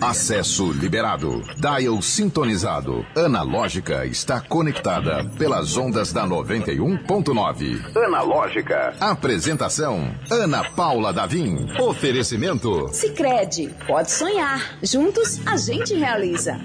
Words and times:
Acesso 0.00 0.72
liberado. 0.72 1.42
Dial 1.56 2.00
sintonizado. 2.02 3.04
Analógica 3.16 4.06
está 4.06 4.40
conectada 4.40 5.24
pelas 5.38 5.76
ondas 5.76 6.12
da 6.12 6.26
91.9. 6.26 7.96
Analógica. 7.96 8.94
Apresentação: 9.00 10.14
Ana 10.30 10.64
Paula 10.70 11.12
Davim. 11.12 11.66
Oferecimento: 11.80 12.88
Sicredi. 12.92 13.74
Pode 13.86 14.10
sonhar. 14.10 14.76
Juntos 14.82 15.40
a 15.46 15.56
gente 15.56 15.94
realiza. 15.94 16.60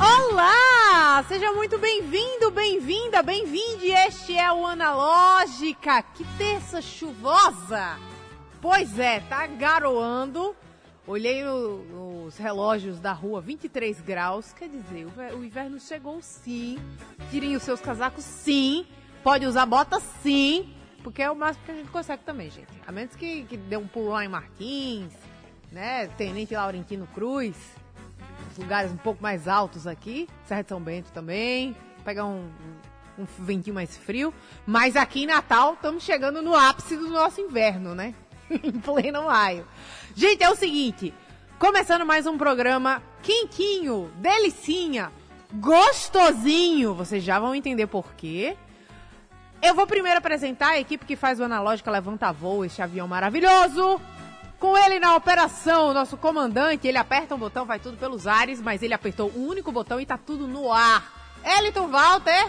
Olá! 0.00 1.24
Seja 1.28 1.52
muito 1.52 1.78
bem-vindo, 1.78 2.50
bem-vinda, 2.50 3.22
bem-vinde. 3.22 3.90
Este 3.90 4.36
é 4.36 4.52
o 4.52 4.66
Analógica. 4.66 6.02
Que 6.14 6.24
terça 6.36 6.82
chuvosa! 6.82 8.15
Pois 8.60 8.98
é, 8.98 9.20
tá 9.20 9.46
garoando. 9.46 10.56
Olhei 11.06 11.44
no, 11.44 12.24
nos 12.24 12.36
relógios 12.36 12.98
da 12.98 13.12
rua, 13.12 13.40
23 13.40 14.00
graus. 14.00 14.52
Quer 14.52 14.68
dizer, 14.68 15.06
o, 15.06 15.38
o 15.38 15.44
inverno 15.44 15.78
chegou 15.78 16.20
sim. 16.20 16.78
Tirem 17.30 17.54
os 17.54 17.62
seus 17.62 17.80
casacos 17.80 18.24
sim. 18.24 18.84
Pode 19.22 19.46
usar 19.46 19.66
bota 19.66 20.00
sim. 20.00 20.74
Porque 21.04 21.22
é 21.22 21.30
o 21.30 21.36
máximo 21.36 21.64
que 21.64 21.70
a 21.70 21.74
gente 21.74 21.90
consegue 21.90 22.24
também, 22.24 22.50
gente. 22.50 22.72
A 22.84 22.90
menos 22.90 23.14
que, 23.14 23.44
que 23.44 23.56
dê 23.56 23.76
um 23.76 23.86
pulo 23.86 24.08
lá 24.08 24.24
em 24.24 24.28
Martins, 24.28 25.12
né? 25.70 26.08
Tenente 26.18 26.54
Laurentino 26.54 27.06
Cruz. 27.14 27.56
Os 28.50 28.58
lugares 28.58 28.90
um 28.90 28.96
pouco 28.96 29.22
mais 29.22 29.46
altos 29.46 29.86
aqui. 29.86 30.28
Serra 30.46 30.62
de 30.62 30.68
São 30.70 30.80
Bento 30.80 31.12
também. 31.12 31.76
Pegar 32.04 32.24
um, 32.24 32.50
um 33.16 33.24
ventinho 33.38 33.74
mais 33.74 33.96
frio. 33.96 34.34
Mas 34.66 34.96
aqui 34.96 35.22
em 35.22 35.26
Natal, 35.26 35.74
estamos 35.74 36.02
chegando 36.02 36.42
no 36.42 36.56
ápice 36.56 36.96
do 36.96 37.08
nosso 37.08 37.40
inverno, 37.40 37.94
né? 37.94 38.12
em 38.62 38.72
pleno 38.72 39.24
maio. 39.24 39.66
Gente, 40.14 40.42
é 40.42 40.50
o 40.50 40.56
seguinte. 40.56 41.12
Começando 41.58 42.04
mais 42.04 42.26
um 42.26 42.36
programa 42.36 43.02
quentinho, 43.22 44.10
delicinha, 44.16 45.10
gostosinho. 45.54 46.94
Vocês 46.94 47.24
já 47.24 47.38
vão 47.38 47.54
entender 47.54 47.86
por 47.86 48.12
quê. 48.14 48.56
Eu 49.62 49.74
vou 49.74 49.86
primeiro 49.86 50.18
apresentar 50.18 50.72
a 50.72 50.78
equipe 50.78 51.06
que 51.06 51.16
faz 51.16 51.40
o 51.40 51.44
Analógica 51.44 51.90
Levanta 51.90 52.30
Voo, 52.30 52.64
este 52.64 52.82
avião 52.82 53.08
maravilhoso. 53.08 54.00
Com 54.58 54.76
ele 54.76 54.98
na 54.98 55.16
operação, 55.16 55.92
nosso 55.92 56.16
comandante, 56.16 56.86
ele 56.86 56.98
aperta 56.98 57.34
um 57.34 57.38
botão, 57.38 57.64
vai 57.64 57.78
tudo 57.78 57.96
pelos 57.96 58.26
ares, 58.26 58.60
mas 58.60 58.82
ele 58.82 58.94
apertou 58.94 59.30
um 59.34 59.48
único 59.48 59.72
botão 59.72 60.00
e 60.00 60.06
tá 60.06 60.18
tudo 60.18 60.46
no 60.46 60.72
ar. 60.72 61.02
Eliton 61.44 61.88
Walter. 61.88 62.48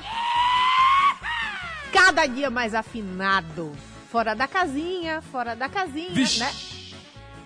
Cada 1.92 2.26
dia 2.26 2.50
mais 2.50 2.76
afinado. 2.76 3.74
Fora 4.18 4.34
da 4.34 4.48
casinha, 4.48 5.22
fora 5.22 5.56
da 5.56 5.70
casinha, 5.70 6.10
Vixe. 6.10 6.40
né? 6.40 6.52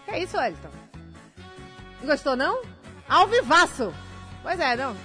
Que 0.05 0.11
é 0.11 0.23
isso, 0.23 0.37
Elton? 0.37 0.69
Gostou, 2.01 2.37
não? 2.37 2.61
Ao 3.09 3.27
vivaço! 3.27 3.93
Pois 4.41 4.57
é, 4.57 4.77
não. 4.77 4.95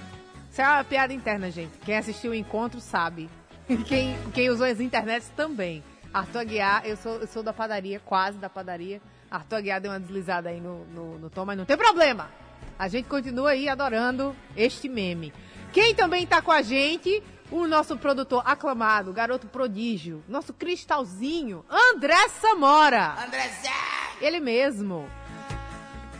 Isso 0.49 0.61
é 0.61 0.65
uma 0.65 0.85
piada 0.85 1.11
interna, 1.11 1.51
gente. 1.51 1.77
Quem 1.79 1.97
assistiu 1.97 2.31
o 2.31 2.33
encontro 2.33 2.79
sabe. 2.79 3.29
Quem, 3.85 4.17
quem 4.31 4.49
usou 4.49 4.65
as 4.65 4.79
internets 4.79 5.29
também. 5.35 5.83
Arthur 6.13 6.39
Aguiar, 6.39 6.85
eu 6.85 6.95
sou, 6.95 7.15
eu 7.15 7.27
sou 7.27 7.43
da 7.43 7.51
padaria, 7.51 7.99
quase 7.99 8.37
da 8.37 8.49
padaria. 8.49 9.01
Arthur 9.29 9.57
Aguiar 9.57 9.81
deu 9.81 9.91
uma 9.91 9.99
deslizada 9.99 10.47
aí 10.47 10.61
no, 10.61 10.85
no, 10.85 11.19
no 11.19 11.29
tom, 11.29 11.43
mas 11.43 11.57
não 11.57 11.65
tem 11.65 11.75
problema. 11.75 12.29
A 12.79 12.87
gente 12.87 13.09
continua 13.09 13.49
aí 13.49 13.67
adorando 13.67 14.33
este 14.55 14.87
meme. 14.87 15.33
Quem 15.73 15.93
também 15.93 16.25
tá 16.25 16.41
com 16.41 16.53
a 16.53 16.61
gente, 16.61 17.21
o 17.51 17.67
nosso 17.67 17.97
produtor 17.97 18.41
aclamado, 18.45 19.13
garoto 19.13 19.47
prodígio, 19.47 20.23
nosso 20.27 20.53
cristalzinho, 20.53 21.65
André 21.69 22.27
Samora. 22.29 23.15
Andrezé! 23.23 23.69
Ele 24.19 24.39
mesmo. 24.39 25.07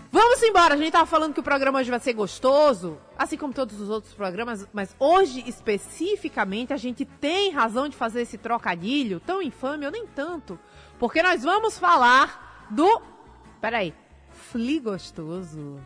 Vamos 0.09 0.41
embora, 0.41 0.73
a 0.73 0.77
gente 0.77 0.91
tava 0.91 1.05
falando 1.05 1.33
que 1.33 1.39
o 1.39 1.43
programa 1.43 1.79
hoje 1.79 1.89
vai 1.89 1.99
ser 1.99 2.13
gostoso, 2.13 2.97
assim 3.17 3.35
como 3.37 3.53
todos 3.53 3.79
os 3.79 3.89
outros 3.89 4.13
programas, 4.13 4.65
mas 4.71 4.95
hoje 4.97 5.43
especificamente 5.45 6.71
a 6.73 6.77
gente 6.77 7.03
tem 7.03 7.51
razão 7.51 7.89
de 7.89 7.95
fazer 7.95 8.21
esse 8.21 8.37
trocadilho 8.37 9.19
tão 9.19 9.41
infame 9.41 9.85
ou 9.85 9.91
nem 9.91 10.07
tanto, 10.07 10.57
porque 10.97 11.21
nós 11.21 11.43
vamos 11.43 11.77
falar 11.77 12.67
do. 12.69 13.01
Peraí. 13.59 13.93
Fli 14.31 14.79
Gostoso. 14.79 15.79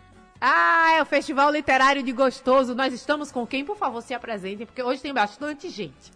Ah, 0.44 0.94
é 0.98 1.02
o 1.04 1.06
Festival 1.06 1.52
Literário 1.52 2.02
de 2.02 2.12
Gostoso. 2.12 2.74
Nós 2.74 2.92
estamos 2.92 3.32
com 3.32 3.46
quem? 3.46 3.64
Por 3.64 3.78
favor, 3.78 4.02
se 4.02 4.12
apresentem, 4.12 4.66
porque 4.66 4.82
hoje 4.82 5.00
tem 5.00 5.14
bastante 5.14 5.70
gente. 5.70 6.12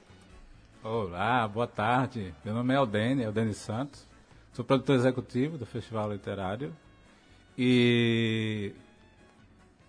Olá, 0.84 1.47
boa 1.47 1.68
tarde. 1.68 2.34
Meu 2.44 2.56
nome 2.56 2.74
é 2.74 2.78
Eldene, 2.78 3.22
Eldene 3.22 3.53
Santos. 3.53 4.03
Sou 4.52 4.66
produtor 4.66 4.96
executivo 4.96 5.59
do 5.59 5.66
Festival 5.68 6.12
Literário. 6.12 6.75
E 7.56 8.74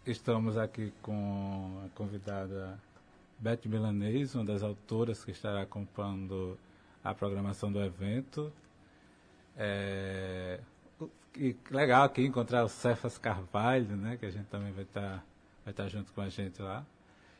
estamos 0.06 0.58
aqui 0.58 0.92
com 1.00 1.82
a 1.86 1.88
convidada 1.96 2.78
Beth 3.38 3.60
Milanês, 3.64 4.34
uma 4.34 4.44
das 4.44 4.62
autoras 4.62 5.24
que 5.24 5.30
estará 5.30 5.62
acompanhando 5.62 6.58
a 7.02 7.14
programação 7.14 7.72
do 7.72 7.82
evento. 7.82 8.52
É, 9.56 10.60
e 11.38 11.56
legal 11.70 12.04
aqui 12.04 12.24
encontrar 12.24 12.64
o 12.64 12.68
Cefas 12.68 13.18
Carvalho, 13.18 13.96
né, 13.96 14.16
que 14.18 14.26
a 14.26 14.30
gente 14.30 14.46
também 14.46 14.72
vai 14.72 14.84
estar 14.84 15.24
vai 15.64 15.72
estar 15.72 15.88
junto 15.88 16.12
com 16.12 16.20
a 16.20 16.28
gente 16.28 16.62
lá. 16.62 16.84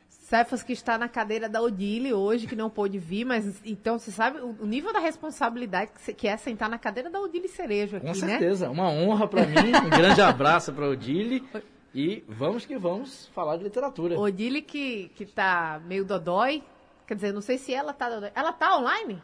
Cefas 0.09 0.61
que 0.61 0.73
está 0.73 0.97
na 0.97 1.07
cadeira 1.07 1.47
da 1.47 1.61
Odile 1.61 2.13
hoje, 2.13 2.47
que 2.47 2.55
não 2.55 2.69
pôde 2.69 2.99
vir, 2.99 3.23
mas 3.23 3.61
então 3.65 3.97
você 3.97 4.11
sabe 4.11 4.39
o, 4.41 4.65
nível 4.65 4.91
da 4.91 4.99
responsabilidade 4.99 5.91
que, 6.05 6.13
que 6.13 6.27
é 6.27 6.35
sentar 6.35 6.69
na 6.69 6.77
cadeira 6.77 7.09
da 7.09 7.19
Odile 7.21 7.47
Cerejo 7.47 7.95
aqui, 7.95 8.05
Com 8.05 8.25
né? 8.25 8.37
certeza, 8.37 8.69
uma 8.69 8.89
honra 8.89 9.25
pra 9.27 9.45
mim, 9.45 9.55
um 9.85 9.89
grande 9.89 10.21
abraço 10.21 10.73
pra 10.73 10.87
Odile 10.89 11.47
e 11.95 12.25
vamos 12.27 12.65
que 12.65 12.77
vamos 12.77 13.27
falar 13.27 13.55
de 13.55 13.63
literatura. 13.63 14.19
Odile 14.19 14.61
que, 14.61 15.09
que 15.15 15.25
tá 15.25 15.81
meio 15.85 16.03
dodói, 16.03 16.61
quer 17.07 17.15
dizer, 17.15 17.31
não 17.33 17.41
sei 17.41 17.57
se 17.57 17.73
ela 17.73 17.93
tá 17.93 18.09
dodói. 18.09 18.31
Ela 18.35 18.51
tá 18.51 18.77
online? 18.77 19.21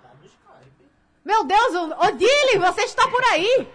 Meu 1.25 1.43
Deus, 1.45 1.73
o- 1.75 2.05
Odile, 2.07 2.59
você 2.59 2.81
está 2.81 3.07
por 3.09 3.21
aí! 3.25 3.67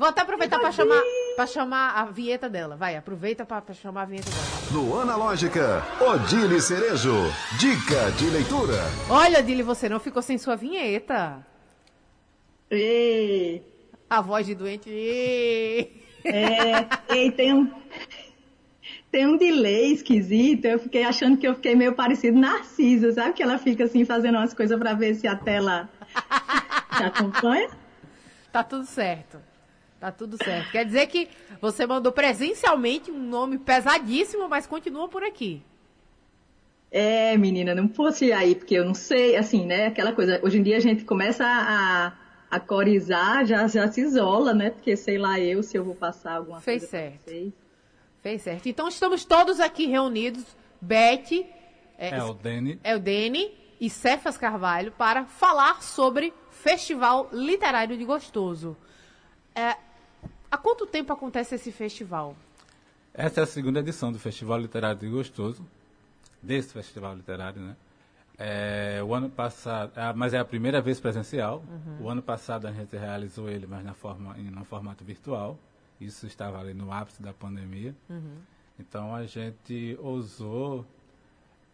Vou 0.00 0.08
até 0.08 0.22
aproveitar 0.22 0.58
para 0.58 0.72
chamar, 0.72 1.02
pra 1.36 1.46
chamar 1.46 1.90
a 1.90 2.06
vinheta 2.06 2.48
dela. 2.48 2.74
Vai, 2.74 2.96
aproveita 2.96 3.44
para 3.44 3.74
chamar 3.74 4.00
a 4.00 4.04
vinheta 4.06 4.30
dela. 4.30 4.42
No 4.72 4.98
Analógica, 4.98 5.84
Odile 6.00 6.58
Cerejo. 6.58 7.12
Dica 7.58 8.10
de 8.12 8.30
leitura. 8.30 8.78
Olha, 9.10 9.40
Odile, 9.40 9.62
você 9.62 9.90
não 9.90 10.00
ficou 10.00 10.22
sem 10.22 10.38
sua 10.38 10.56
vinheta. 10.56 11.44
Ê, 12.70 13.60
A 14.08 14.22
voz 14.22 14.46
de 14.46 14.54
doente. 14.54 14.88
Ê. 14.88 15.90
é, 16.24 16.88
ei, 17.14 17.30
tem 17.30 17.52
um, 17.52 17.70
tem 19.12 19.26
um 19.26 19.36
delay 19.36 19.92
esquisito. 19.92 20.64
Eu 20.64 20.78
fiquei 20.78 21.04
achando 21.04 21.36
que 21.36 21.46
eu 21.46 21.54
fiquei 21.54 21.74
meio 21.74 21.92
parecido 21.94 22.38
Narcisa, 22.38 23.12
sabe? 23.12 23.34
Que 23.34 23.42
ela 23.42 23.58
fica 23.58 23.84
assim 23.84 24.06
fazendo 24.06 24.36
umas 24.38 24.54
coisas 24.54 24.78
pra 24.78 24.94
ver 24.94 25.14
se 25.16 25.28
a 25.28 25.36
tela 25.36 25.90
te 26.96 27.02
acompanha. 27.02 27.68
Tá 28.50 28.64
tudo 28.64 28.86
certo. 28.86 29.49
Tá 30.00 30.10
tudo 30.10 30.42
certo. 30.42 30.70
Quer 30.72 30.86
dizer 30.86 31.06
que 31.08 31.28
você 31.60 31.86
mandou 31.86 32.10
presencialmente 32.10 33.10
um 33.10 33.18
nome 33.18 33.58
pesadíssimo, 33.58 34.48
mas 34.48 34.66
continua 34.66 35.06
por 35.08 35.22
aqui. 35.22 35.62
É, 36.90 37.36
menina, 37.36 37.74
não 37.74 37.86
fosse 37.86 38.26
ir 38.26 38.32
aí, 38.32 38.54
porque 38.54 38.74
eu 38.74 38.84
não 38.84 38.94
sei, 38.94 39.36
assim, 39.36 39.66
né? 39.66 39.86
Aquela 39.86 40.12
coisa. 40.14 40.40
Hoje 40.42 40.58
em 40.58 40.62
dia 40.62 40.78
a 40.78 40.80
gente 40.80 41.04
começa 41.04 41.44
a, 41.46 42.14
a 42.50 42.58
corizar, 42.58 43.44
já, 43.44 43.66
já 43.68 43.86
se 43.92 44.00
isola, 44.00 44.54
né? 44.54 44.70
Porque 44.70 44.96
sei 44.96 45.18
lá 45.18 45.38
eu 45.38 45.62
se 45.62 45.76
eu 45.76 45.84
vou 45.84 45.94
passar 45.94 46.36
alguma 46.36 46.60
Fez 46.62 46.80
coisa. 46.80 46.96
pra 46.96 47.00
certo. 47.00 47.24
vocês. 47.26 47.52
Fez 48.22 48.42
certo. 48.42 48.68
Então 48.70 48.88
estamos 48.88 49.24
todos 49.26 49.60
aqui 49.60 49.86
reunidos, 49.86 50.44
Beth, 50.80 51.46
é, 51.98 52.16
Eldene, 52.16 52.80
Eldene 52.82 53.54
e 53.78 53.90
Cefas 53.90 54.38
Carvalho, 54.38 54.92
para 54.92 55.26
falar 55.26 55.82
sobre 55.82 56.32
Festival 56.50 57.28
Literário 57.32 57.96
de 57.96 58.04
Gostoso. 58.04 58.76
É, 59.54 59.76
há 60.50 60.58
quanto 60.58 60.86
tempo 60.86 61.12
acontece 61.12 61.54
esse 61.54 61.70
festival? 61.70 62.36
Essa 63.12 63.40
é 63.40 63.42
a 63.42 63.46
segunda 63.46 63.80
edição 63.80 64.12
do 64.12 64.18
Festival 64.18 64.58
Literário 64.58 64.98
de 64.98 65.08
Gostoso, 65.08 65.64
desse 66.42 66.72
Festival 66.72 67.14
Literário, 67.14 67.60
né? 67.60 67.76
É, 68.42 69.02
o 69.02 69.12
ano 69.14 69.28
passado, 69.28 69.92
ah, 69.96 70.14
mas 70.14 70.32
é 70.32 70.38
a 70.38 70.44
primeira 70.44 70.80
vez 70.80 70.98
presencial. 70.98 71.62
O 72.00 72.08
ano 72.08 72.22
passado 72.22 72.66
a 72.66 72.72
gente 72.72 72.96
realizou 72.96 73.50
ele, 73.50 73.66
mas 73.66 73.84
na 73.84 73.92
forma, 73.92 74.34
em 74.38 74.48
um 74.56 74.64
formato 74.64 75.04
virtual. 75.04 75.58
Isso 76.00 76.26
estava 76.26 76.58
ali 76.58 76.72
no 76.72 76.90
ápice 76.90 77.22
da 77.22 77.34
pandemia. 77.34 77.94
Então 78.78 79.14
a 79.14 79.26
gente 79.26 79.98
ousou 80.00 80.86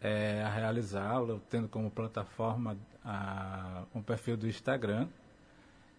é, 0.01 0.43
a 0.43 0.49
realizá-lo, 0.49 1.41
tendo 1.49 1.69
como 1.69 1.89
plataforma 1.89 2.77
a, 3.05 3.83
um 3.95 4.01
perfil 4.01 4.35
do 4.35 4.45
Instagram. 4.45 5.07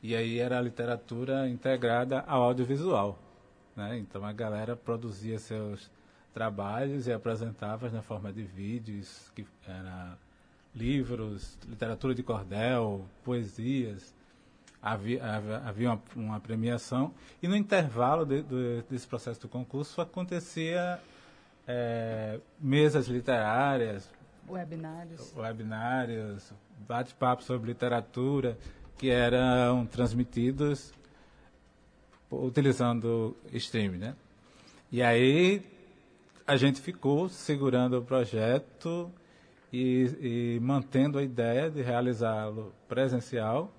E 0.02 0.14
aí 0.14 0.38
era 0.38 0.58
a 0.58 0.60
literatura 0.60 1.48
integrada 1.48 2.20
ao 2.26 2.42
audiovisual. 2.42 3.18
Né? 3.74 3.98
Então 3.98 4.24
a 4.24 4.32
galera 4.32 4.76
produzia 4.76 5.38
seus 5.38 5.90
trabalhos 6.32 7.06
e 7.06 7.12
apresentava 7.12 7.90
na 7.90 8.02
forma 8.02 8.32
de 8.32 8.42
vídeos, 8.42 9.30
que 9.34 9.46
era 9.66 10.16
livros, 10.74 11.58
literatura 11.66 12.14
de 12.14 12.22
cordel, 12.22 13.04
poesias. 13.24 14.14
havia, 14.80 15.24
havia, 15.24 15.58
havia 15.58 15.90
uma, 15.90 16.02
uma 16.14 16.40
premiação 16.40 17.12
e 17.42 17.48
no 17.48 17.56
intervalo 17.56 18.24
de, 18.24 18.42
de, 18.42 18.82
desse 18.88 19.06
processo 19.06 19.40
do 19.40 19.48
concurso 19.48 20.00
acontecia 20.00 21.00
é, 21.66 22.38
mesas 22.60 23.08
literárias, 23.08 24.08
Webinários. 24.48 25.34
webinários, 25.36 26.52
bate-papo 26.86 27.42
sobre 27.42 27.68
literatura 27.68 28.56
que 28.98 29.10
eram 29.10 29.86
transmitidos 29.86 30.92
utilizando 32.30 33.36
streaming, 33.52 33.98
né? 33.98 34.16
E 34.90 35.02
aí 35.02 35.62
a 36.46 36.56
gente 36.56 36.80
ficou 36.80 37.28
segurando 37.28 37.98
o 37.98 38.02
projeto 38.02 39.10
e, 39.72 40.56
e 40.56 40.60
mantendo 40.60 41.18
a 41.18 41.22
ideia 41.22 41.70
de 41.70 41.82
realizá-lo 41.82 42.74
presencial. 42.88 43.72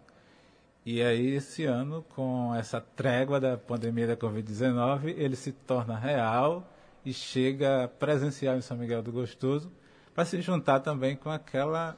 E 0.85 1.01
aí 1.01 1.35
esse 1.35 1.65
ano, 1.65 2.03
com 2.15 2.55
essa 2.55 2.79
trégua 2.79 3.39
da 3.39 3.57
pandemia 3.57 4.07
da 4.07 4.15
Covid-19, 4.15 5.13
ele 5.17 5.35
se 5.35 5.51
torna 5.51 5.97
real 5.97 6.67
e 7.05 7.13
chega 7.13 7.87
presencial 7.99 8.55
em 8.55 8.61
São 8.61 8.77
Miguel 8.77 9.01
do 9.01 9.11
Gostoso 9.11 9.71
para 10.15 10.25
se 10.25 10.41
juntar 10.41 10.79
também 10.79 11.15
com 11.15 11.29
aquela 11.29 11.97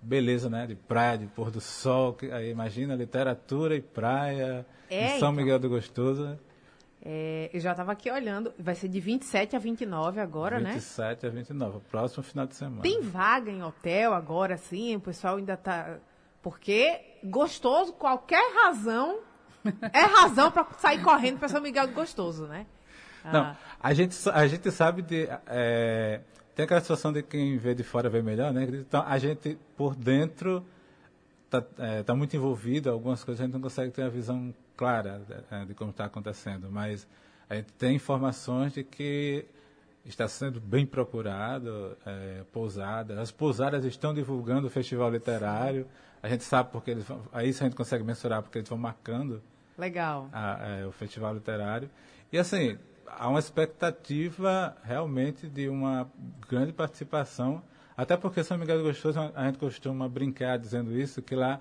beleza, 0.00 0.48
né, 0.50 0.66
de 0.66 0.74
praia, 0.74 1.18
de 1.18 1.26
pôr 1.26 1.50
do 1.50 1.60
sol, 1.60 2.12
que, 2.14 2.30
aí 2.30 2.50
imagina 2.50 2.94
literatura 2.94 3.74
e 3.74 3.80
praia 3.80 4.64
É, 4.90 5.06
em 5.06 5.08
São 5.10 5.16
então. 5.16 5.32
Miguel 5.32 5.58
do 5.58 5.68
Gostoso, 5.68 6.38
É, 7.08 7.50
eu 7.52 7.60
já 7.60 7.70
estava 7.70 7.92
aqui 7.92 8.10
olhando, 8.10 8.52
vai 8.58 8.74
ser 8.74 8.88
de 8.88 8.98
27 9.00 9.54
a 9.54 9.58
29 9.60 10.20
agora, 10.20 10.58
né? 10.58 10.72
27 10.72 11.26
a 11.26 11.30
29, 11.30 11.80
próximo 11.90 12.22
final 12.24 12.46
de 12.46 12.54
semana. 12.56 12.82
Tem 12.82 13.00
vaga 13.00 13.50
em 13.50 13.62
hotel 13.62 14.12
agora, 14.12 14.56
sim, 14.56 14.96
o 14.96 15.00
pessoal 15.00 15.36
ainda 15.36 15.56
tá. 15.56 15.98
Porque 16.42 17.00
gostoso, 17.24 17.92
qualquer 17.92 18.42
razão 18.62 19.20
é 19.92 20.00
razão 20.00 20.50
para 20.50 20.64
sair 20.78 21.02
correndo 21.02 21.38
para 21.38 21.48
São 21.48 21.60
Miguel 21.60 21.86
do 21.88 21.92
Gostoso, 21.92 22.46
né? 22.46 22.66
Não, 23.24 23.40
Ah, 23.40 23.56
a 23.80 23.92
gente, 23.92 24.16
a 24.30 24.46
gente 24.46 24.70
sabe 24.70 25.02
de. 25.02 25.28
é, 25.48 26.20
tem 26.56 26.64
aquela 26.64 26.80
situação 26.80 27.12
de 27.12 27.22
quem 27.22 27.56
vê 27.56 27.72
de 27.74 27.84
fora 27.84 28.08
vê 28.10 28.20
melhor, 28.20 28.52
né? 28.52 28.64
Então 28.64 29.04
a 29.06 29.16
gente, 29.18 29.56
por 29.76 29.94
dentro, 29.94 30.64
está 31.44 31.62
tá 32.04 32.14
muito 32.16 32.34
envolvido, 32.34 32.90
algumas 32.90 33.22
coisas 33.22 33.40
a 33.40 33.44
gente 33.44 33.54
não 33.54 33.60
consegue 33.60 33.92
ter 33.92 34.02
a 34.02 34.08
visão 34.08 34.52
clara 34.76 35.20
de, 35.50 35.66
de 35.66 35.74
como 35.74 35.90
está 35.92 36.06
acontecendo, 36.06 36.68
mas 36.70 37.06
a 37.48 37.54
gente 37.54 37.72
tem 37.74 37.94
informações 37.94 38.72
de 38.72 38.82
que 38.82 39.44
está 40.04 40.26
sendo 40.28 40.60
bem 40.60 40.86
procurado, 40.86 41.96
é, 42.06 42.42
pousadas. 42.52 43.18
As 43.18 43.30
pousadas 43.30 43.84
estão 43.84 44.12
divulgando 44.14 44.66
o 44.66 44.70
festival 44.70 45.10
literário. 45.10 45.86
A 46.22 46.28
gente 46.28 46.42
sabe 46.44 46.70
porque 46.72 46.90
eles 46.92 47.04
vão, 47.04 47.22
aí 47.32 47.48
isso 47.50 47.62
a 47.62 47.66
gente 47.66 47.76
consegue 47.76 48.02
mensurar 48.04 48.42
porque 48.42 48.58
eles 48.58 48.68
vão 48.68 48.78
marcando 48.78 49.42
legal. 49.76 50.28
a- 50.32 50.58
é, 50.80 50.86
o 50.86 50.92
festival 50.92 51.34
literário. 51.34 51.90
E 52.32 52.38
assim, 52.38 52.78
há 53.08 53.28
uma 53.28 53.38
expectativa 53.38 54.76
realmente 54.84 55.48
de 55.48 55.68
uma 55.68 56.08
grande 56.48 56.72
participação, 56.72 57.62
até 57.96 58.16
porque 58.16 58.42
São 58.44 58.58
Miguel 58.58 58.78
do 58.78 58.84
Gostoso, 58.84 59.18
a 59.34 59.46
gente 59.46 59.58
costuma 59.58 60.08
brincar 60.08 60.58
dizendo 60.58 60.96
isso, 60.98 61.22
que 61.22 61.34
lá 61.34 61.60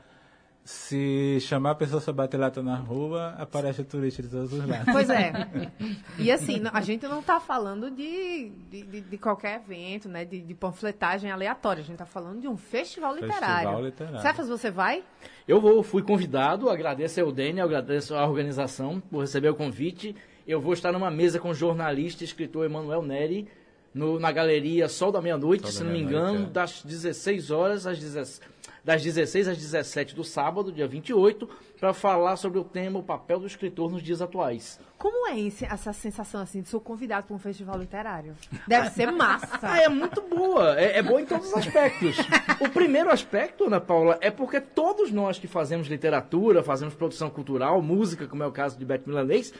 se 0.63 1.37
chamar 1.41 1.71
a 1.71 1.75
pessoa 1.75 2.01
para 2.01 2.11
bater 2.13 2.37
lata 2.37 2.63
na 2.63 2.75
rua, 2.75 3.35
aparece 3.37 3.83
turista 3.83 4.23
de 4.23 4.29
todos 4.29 4.51
os 4.51 4.65
lados. 4.67 4.91
Pois 4.91 5.09
é. 5.11 5.31
E 6.17 6.31
assim, 6.31 6.63
a 6.73 6.81
gente 6.81 7.05
não 7.07 7.19
está 7.19 7.39
falando 7.39 7.91
de, 7.91 8.49
de, 8.71 9.01
de- 9.01 9.17
qualquer 9.19 9.57
evento, 9.61 10.09
né? 10.09 10.25
De, 10.25 10.41
de 10.41 10.55
panfletagem 10.55 11.29
aleatória. 11.29 11.81
A 11.81 11.83
gente 11.83 11.95
está 11.95 12.05
falando 12.05 12.41
de 12.41 12.47
um 12.47 12.57
festival 12.57 13.13
Festival 13.13 13.35
literário. 13.39 13.85
literário. 13.85 14.21
Cefas, 14.21 14.47
você 14.49 14.71
vai? 14.71 15.03
Eu 15.47 15.61
vou, 15.61 15.83
fui 15.83 16.01
convidado, 16.01 16.67
agradeço 16.67 17.21
ao 17.21 17.31
Dene, 17.31 17.61
agradeço 17.61 18.15
à 18.15 18.25
organização 18.27 18.99
por 18.99 19.19
receber 19.21 19.49
o 19.49 19.55
convite. 19.55 20.15
Eu 20.47 20.61
vou 20.61 20.73
estar 20.73 20.91
numa 20.91 21.09
mesa 21.09 21.39
com 21.39 21.49
o 21.49 21.53
jornalista 21.55 22.23
e 22.23 22.25
escritor 22.25 22.65
Emanuel 22.65 23.01
Neri, 23.01 23.47
no- 23.93 24.19
na 24.19 24.31
galeria 24.31 24.87
Sol 24.87 25.11
da 25.11 25.21
Meia-Noite, 25.21 25.61
Sol 25.63 25.71
da 25.71 25.77
se 25.77 25.83
não 25.83 25.91
me 25.91 26.03
Meia-Noite, 26.03 26.31
engano, 26.33 26.47
é. 26.47 26.51
das 26.51 26.83
16 26.83 27.49
horas 27.49 27.87
às 27.87 27.97
16, 27.97 28.41
das 28.83 29.01
16 29.01 29.47
às 29.47 29.57
17 29.57 30.13
do 30.13 30.23
sábado, 30.23 30.71
dia 30.71 30.85
28, 30.87 31.49
para 31.79 31.93
falar 31.93 32.35
sobre 32.35 32.59
o 32.59 32.63
tema 32.63 32.99
o 32.99 33.03
papel 33.03 33.39
do 33.39 33.47
escritor 33.47 33.89
nos 33.91 34.03
dias 34.03 34.21
atuais. 34.21 34.79
Como 34.99 35.27
é 35.27 35.39
esse- 35.39 35.65
essa 35.65 35.91
sensação 35.93 36.39
assim 36.41 36.61
de 36.61 36.69
ser 36.69 36.79
convidado 36.79 37.25
para 37.25 37.35
um 37.35 37.39
festival 37.39 37.79
literário? 37.79 38.35
Deve 38.67 38.89
ser 38.91 39.11
massa. 39.11 39.59
Ah, 39.63 39.81
é 39.81 39.89
muito 39.89 40.21
boa. 40.21 40.79
É, 40.79 40.99
é 40.99 41.01
boa 41.01 41.19
em 41.21 41.25
todos 41.25 41.47
os 41.47 41.53
aspectos. 41.55 42.17
O 42.59 42.69
primeiro 42.69 43.09
aspecto, 43.09 43.65
Ana 43.65 43.81
Paula, 43.81 44.17
é 44.21 44.29
porque 44.29 44.61
todos 44.61 45.11
nós 45.11 45.39
que 45.39 45.47
fazemos 45.47 45.87
literatura, 45.87 46.61
fazemos 46.61 46.93
produção 46.93 47.29
cultural, 47.31 47.81
música, 47.81 48.27
como 48.27 48.43
é 48.43 48.47
o 48.47 48.51
caso 48.51 48.77
de 48.77 48.85
Beth 48.85 49.01
Milanês, 49.07 49.51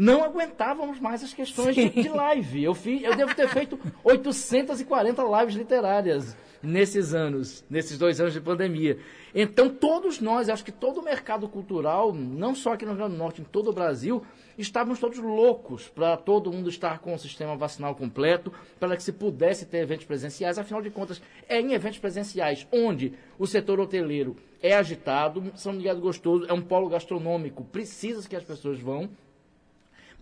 não 0.00 0.24
aguentávamos 0.24 0.98
mais 0.98 1.22
as 1.22 1.34
questões 1.34 1.74
de, 1.74 1.90
de 1.90 2.08
live. 2.08 2.64
Eu, 2.64 2.74
fiz, 2.74 3.02
eu 3.02 3.14
devo 3.14 3.34
ter 3.34 3.46
feito 3.50 3.78
840 4.02 5.22
lives 5.22 5.54
literárias 5.54 6.34
nesses 6.62 7.12
anos, 7.12 7.62
nesses 7.68 7.98
dois 7.98 8.18
anos 8.18 8.32
de 8.32 8.40
pandemia. 8.40 8.98
Então, 9.34 9.68
todos 9.68 10.18
nós, 10.18 10.48
acho 10.48 10.64
que 10.64 10.72
todo 10.72 11.00
o 11.00 11.04
mercado 11.04 11.46
cultural, 11.46 12.14
não 12.14 12.54
só 12.54 12.72
aqui 12.72 12.86
no 12.86 12.92
Rio 12.92 13.00
Grande 13.00 13.14
do 13.14 13.18
Norte, 13.18 13.42
em 13.42 13.44
todo 13.44 13.68
o 13.68 13.74
Brasil, 13.74 14.24
estávamos 14.56 14.98
todos 14.98 15.18
loucos 15.18 15.86
para 15.88 16.16
todo 16.16 16.50
mundo 16.50 16.70
estar 16.70 17.00
com 17.00 17.14
o 17.14 17.18
sistema 17.18 17.54
vacinal 17.54 17.94
completo, 17.94 18.50
para 18.78 18.96
que 18.96 19.02
se 19.02 19.12
pudesse 19.12 19.66
ter 19.66 19.82
eventos 19.82 20.06
presenciais. 20.06 20.58
Afinal 20.58 20.80
de 20.80 20.88
contas, 20.88 21.20
é 21.46 21.60
em 21.60 21.74
eventos 21.74 21.98
presenciais 21.98 22.66
onde 22.72 23.12
o 23.38 23.46
setor 23.46 23.78
hoteleiro 23.78 24.34
é 24.62 24.74
agitado, 24.74 25.52
São 25.56 25.74
Miguel 25.74 25.96
do 25.96 26.00
Gostoso 26.00 26.46
é 26.48 26.54
um 26.54 26.62
polo 26.62 26.88
gastronômico, 26.88 27.64
precisa 27.64 28.26
que 28.26 28.34
as 28.36 28.44
pessoas 28.44 28.80
vão. 28.80 29.10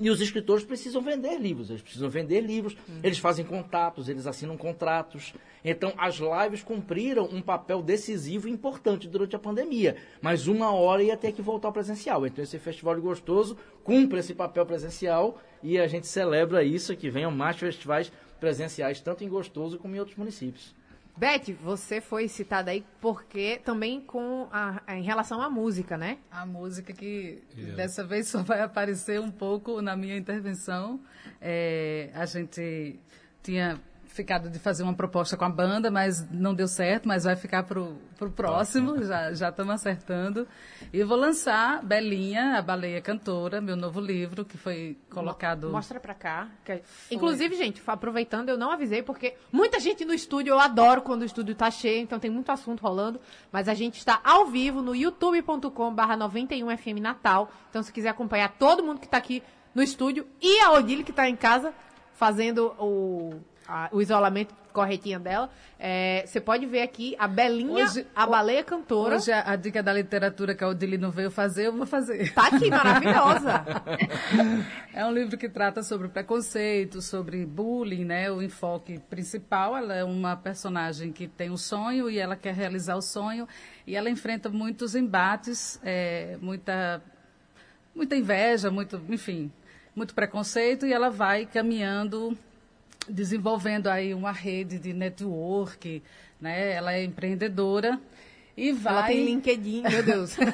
E 0.01 0.11
os 0.11 0.21
escritores 0.21 0.65
precisam 0.65 1.03
vender 1.03 1.39
livros, 1.39 1.71
eles 1.71 1.83
precisam 1.83 2.09
vender 2.09 2.41
livros, 2.41 2.77
eles 3.03 3.19
fazem 3.19 3.45
contatos, 3.45 4.09
eles 4.09 4.29
assinam 4.29 4.57
contratos. 4.57 5.35
Então, 5.65 5.93
as 5.99 6.17
lives 6.17 6.63
cumpriram 6.63 7.25
um 7.25 7.43
papel 7.43 7.83
decisivo 7.83 8.47
e 8.49 8.53
importante 8.53 9.09
durante 9.09 9.35
a 9.35 9.41
pandemia. 9.41 9.97
Mas 10.23 10.47
uma 10.47 10.73
hora 10.73 11.03
ia 11.03 11.17
ter 11.17 11.33
que 11.33 11.43
voltar 11.43 11.69
ao 11.69 11.73
presencial. 11.73 12.25
Então, 12.25 12.45
esse 12.45 12.59
Festival 12.61 12.95
de 12.95 13.01
Gostoso 13.01 13.57
cumpre 13.83 14.21
esse 14.21 14.35
papel 14.35 14.65
presencial 14.65 15.41
e 15.63 15.79
a 15.79 15.89
gente 15.89 16.07
celebra 16.07 16.63
isso, 16.63 16.97
que 16.97 17.11
venham 17.11 17.33
mais 17.33 17.57
festivais 17.57 18.13
presenciais, 18.39 19.01
tanto 19.01 19.25
em 19.25 19.29
Gostoso 19.29 19.79
como 19.79 19.97
em 19.97 19.99
outros 19.99 20.17
municípios. 20.17 20.77
Beth, 21.19 21.53
você 21.61 22.01
foi 22.01 22.29
citada 22.29 22.71
aí 22.71 22.85
porque 23.01 23.61
também 23.65 24.01
com 24.01 24.49
a, 24.53 24.81
em 24.95 25.03
relação 25.03 25.43
à 25.43 25.51
música, 25.51 25.99
né? 25.99 26.19
A 26.31 26.47
música 26.47 26.93
que 26.93 27.43
Yeah. 27.57 27.77
dessa 27.77 28.05
vez 28.05 28.29
só 28.29 28.43
vai 28.43 28.61
aparecer 28.61 29.21
um 29.21 29.31
pouco 29.31 29.83
na 29.83 29.97
minha 29.97 30.17
intervenção. 30.17 31.01
É, 31.41 32.11
a 32.15 32.25
gente 32.25 33.01
tinha 33.43 33.81
ficado 34.09 34.51
de 34.51 34.59
fazer 34.59 34.83
uma 34.83 34.95
proposta 34.95 35.37
com 35.37 35.45
a 35.45 35.49
banda, 35.49 35.91
mas 35.91 36.29
não 36.31 36.53
deu 36.55 36.67
certo, 36.67 37.07
mas 37.07 37.25
vai 37.25 37.37
ficar 37.37 37.63
pro, 37.63 37.97
pro 38.19 38.31
próximo, 38.31 39.03
já 39.05 39.33
já 39.33 39.51
estamos 39.51 39.73
acertando. 39.75 40.47
E 40.93 41.05
vou 41.05 41.17
lançar 41.17 41.85
Belinha, 41.85 42.57
a 42.59 42.63
Baleia 42.63 43.01
Cantora, 43.01 43.61
meu 43.61 43.77
novo 43.77 44.01
livro, 44.01 44.45
que 44.45 44.57
foi 44.59 44.99
colocado... 45.11 45.71
Mostra 45.71 46.01
pra 46.01 46.15
cá. 46.15 46.49
que- 46.65 46.83
Inclusive, 47.11 47.55
gente, 47.57 47.81
aproveitando, 47.87 48.49
eu 48.49 48.59
não 48.59 48.71
avisei, 48.73 49.03
porque 49.03 49.35
muita 49.53 49.79
gente 49.79 50.05
no 50.05 50.13
estúdio, 50.15 50.51
eu 50.53 50.59
adoro 50.59 51.03
quando 51.03 51.23
o 51.23 51.25
estúdio 51.25 51.55
tá 51.55 51.71
cheio, 51.71 52.01
então 52.03 52.19
tem 52.19 52.31
muito 52.31 52.51
assunto 52.51 52.81
rolando. 52.81 53.21
Mas 53.53 53.69
a 53.69 53.75
gente 53.75 53.99
está 53.99 54.21
ao 54.25 54.47
vivo 54.47 54.83
no 54.83 54.95
youtube.com/barra 54.97 56.17
91FM 56.17 57.01
Natal. 57.01 57.51
Então, 57.71 57.83
se 57.83 57.93
quiser 57.93 58.09
acompanhar 58.09 58.49
todo 58.59 58.83
mundo 58.83 59.01
que 59.01 59.09
tá 59.09 59.17
aqui 59.19 59.43
no 59.75 59.83
estúdio 59.83 60.27
e 60.43 60.61
a 60.61 60.73
Odile 60.73 61.05
que 61.05 61.13
tá 61.13 61.29
em 61.29 61.37
casa 61.37 61.73
fazendo 62.15 62.75
o, 62.81 63.41
a- 63.69 63.89
o 63.93 64.01
isolamento 64.01 64.55
corretinho 64.73 65.19
dela, 65.19 65.51
é, 65.79 66.23
você 66.27 66.41
pode 66.41 66.65
ver 66.65 66.83
aqui 66.83 67.17
a 67.19 67.27
Belinha, 67.27 67.85
Hoje- 67.85 68.07
a 68.15 68.27
baleia 68.27 68.63
cantora. 68.63 69.17
Hoje 69.17 69.33
a, 69.33 69.51
a 69.51 69.57
dica 69.57 69.83
da 69.83 69.93
literatura 69.93 70.55
que 70.55 70.63
a 70.63 70.69
Odile 70.69 70.97
não 70.97 71.11
veio 71.11 71.31
fazer, 71.31 71.67
eu 71.67 71.73
vou 71.73 71.85
fazer. 71.87 72.33
Tá 72.33 72.47
aqui, 72.47 72.71
maravilhosa. 72.71 73.65
É 74.95 75.05
um 75.07 75.13
livro 75.13 75.37
que 75.39 75.49
trata 75.49 75.81
sobre 75.83 76.09
preconceito, 76.09 77.01
sobre 77.01 77.47
bullying, 77.47 78.05
né? 78.05 78.31
O 78.33 78.43
enfoque 78.43 78.99
principal, 79.09 79.77
ela 79.77 79.95
é 79.95 80.03
uma 80.03 80.35
personagem 80.37 81.13
que 81.13 81.29
tem 81.29 81.51
um 81.51 81.57
sonho 81.57 82.11
e 82.11 82.19
ela 82.19 82.35
quer 82.35 82.53
realizar 82.53 82.97
o 82.97 83.03
sonho 83.03 83.47
e 83.87 83.95
ela 83.95 84.11
enfrenta 84.11 84.49
muitos 84.49 84.97
embates, 84.97 85.79
é, 85.85 86.37
muita, 86.41 87.01
muita 87.95 88.17
inveja, 88.17 88.71
muito, 88.73 89.01
enfim, 89.09 89.53
muito 89.95 90.15
preconceito 90.17 90.85
e 90.85 90.93
ela 90.93 91.11
vai 91.11 91.47
caminhando, 91.47 92.37
desenvolvendo 93.09 93.89
aí 93.89 94.15
uma 94.15 94.33
rede 94.33 94.79
de 94.79 94.93
network, 94.93 96.03
né? 96.41 96.73
Ela 96.73 96.95
é 96.95 97.05
empreendedora 97.05 98.01
e 98.57 98.73
vai 98.73 98.93
Ela 98.93 99.07
tem 99.07 99.25
LinkedIn, 99.25 99.83
meu 99.83 100.03
Deus. 100.03 100.37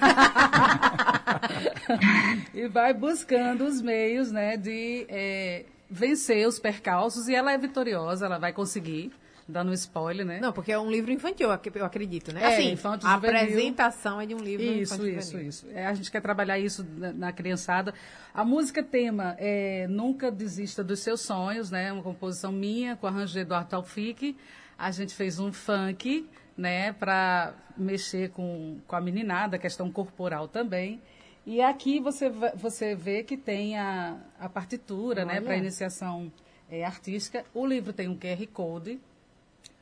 e 2.52 2.68
vai 2.68 2.92
buscando 2.92 3.64
os 3.64 3.80
meios 3.80 4.30
né, 4.30 4.58
de 4.58 5.06
eh, 5.08 5.64
vencer 5.90 6.46
os 6.46 6.58
percalços 6.58 7.28
e 7.28 7.34
ela 7.34 7.52
é 7.52 7.58
vitoriosa, 7.58 8.26
ela 8.26 8.38
vai 8.38 8.52
conseguir. 8.52 9.10
Dando 9.46 9.70
um 9.70 9.74
spoiler, 9.74 10.24
né? 10.24 10.40
Não, 10.40 10.52
porque 10.52 10.72
é 10.72 10.78
um 10.78 10.90
livro 10.90 11.12
infantil, 11.12 11.48
eu 11.74 11.84
acredito, 11.84 12.32
né? 12.32 12.42
É, 12.42 12.46
assim, 12.54 12.72
infantil 12.72 13.08
a 13.08 13.14
juvenil. 13.14 13.36
apresentação 13.36 14.20
é 14.20 14.26
de 14.26 14.34
um 14.34 14.38
livro 14.38 14.64
Isso, 14.64 14.94
infantil 14.94 15.18
isso, 15.18 15.30
juvenil. 15.30 15.48
isso. 15.48 15.66
É, 15.70 15.86
a 15.86 15.94
gente 15.94 16.10
quer 16.10 16.20
trabalhar 16.20 16.58
isso 16.58 16.84
na, 16.96 17.12
na 17.12 17.32
criançada. 17.32 17.92
A 18.32 18.44
música 18.44 18.82
tema 18.82 19.36
é 19.38 19.86
Nunca 19.88 20.30
Desista 20.30 20.82
dos 20.82 21.00
Seus 21.00 21.20
Sonhos, 21.20 21.70
né? 21.70 21.92
Uma 21.92 22.02
composição 22.02 22.50
minha, 22.50 22.96
com 22.96 23.06
arranjo 23.06 23.32
de 23.32 23.40
Eduardo 23.40 23.70
Taufik. 23.70 24.36
A 24.78 24.90
gente 24.90 25.14
fez 25.14 25.38
um 25.38 25.52
funk, 25.52 26.28
né? 26.56 26.92
Para 26.92 27.54
mexer 27.76 28.30
com, 28.30 28.78
com 28.86 28.96
a 28.96 29.00
meninada, 29.00 29.58
questão 29.58 29.90
corporal 29.90 30.48
também. 30.48 31.00
E 31.46 31.60
aqui 31.60 32.00
você, 32.00 32.30
você 32.54 32.94
vê 32.94 33.22
que 33.22 33.36
tem 33.36 33.78
a, 33.78 34.16
a 34.40 34.48
partitura, 34.48 35.26
né? 35.26 35.34
Olha. 35.34 35.42
Para 35.42 35.56
iniciação 35.58 36.32
é, 36.70 36.82
artística. 36.82 37.44
O 37.52 37.66
livro 37.66 37.92
tem 37.92 38.08
um 38.08 38.16
QR 38.16 38.46
Code. 38.52 38.98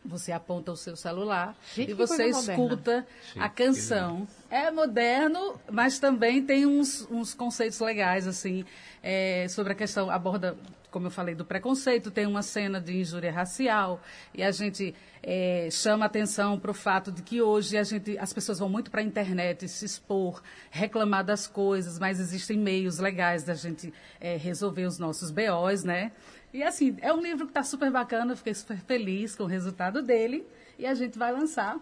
Você 0.05 0.33
aponta 0.33 0.73
o 0.73 0.77
seu 0.77 0.97
celular 0.97 1.57
Gente, 1.75 1.93
e 1.93 1.95
você 1.95 2.27
escuta 2.27 3.07
a 3.39 3.49
canção. 3.49 4.27
É 4.51 4.71
moderno, 4.71 5.61
mas 5.71 5.99
também 6.01 6.45
tem 6.45 6.67
uns, 6.67 7.07
uns 7.11 7.35
conceitos 7.35 7.79
legais, 7.79 8.27
assim, 8.27 8.65
é, 9.03 9.47
sobre 9.49 9.73
a 9.73 9.77
questão, 9.77 10.11
aborda, 10.11 10.57
como 10.91 11.07
eu 11.07 11.11
falei, 11.11 11.35
do 11.35 11.45
preconceito, 11.45 12.11
tem 12.11 12.27
uma 12.27 12.43
cena 12.43 12.81
de 12.81 12.97
injúria 12.97 13.31
racial, 13.31 14.01
e 14.35 14.43
a 14.43 14.51
gente 14.51 14.95
é, 15.23 15.69
chama 15.71 16.07
atenção 16.07 16.59
para 16.59 16.73
o 16.73 16.75
fato 16.75 17.13
de 17.13 17.23
que 17.23 17.41
hoje 17.41 17.79
a 17.79 17.85
gente, 17.85 18.19
as 18.19 18.33
pessoas 18.33 18.59
vão 18.59 18.69
muito 18.69 18.91
para 18.91 19.01
a 19.01 19.05
internet 19.05 19.69
se 19.69 19.85
expor, 19.85 20.43
reclamar 20.71 21.25
das 21.25 21.47
coisas, 21.47 21.99
mas 21.99 22.19
existem 22.19 22.59
meios 22.59 22.99
legais 22.99 23.45
da 23.45 23.55
gente 23.55 23.95
é, 24.21 24.37
resolver 24.37 24.85
os 24.85 24.99
nossos 24.99 25.31
BOs, 25.31 25.85
né? 25.85 26.11
E 26.53 26.63
assim, 26.63 26.97
é 27.01 27.13
um 27.13 27.21
livro 27.21 27.47
que 27.47 27.51
está 27.51 27.63
super 27.63 27.91
bacana, 27.91 28.33
eu 28.33 28.37
fiquei 28.37 28.53
super 28.55 28.77
feliz 28.79 29.35
com 29.35 29.45
o 29.45 29.47
resultado 29.47 30.03
dele, 30.03 30.47
e 30.79 30.87
a 30.87 30.95
gente 30.95 31.19
vai 31.19 31.33
lançar 31.33 31.79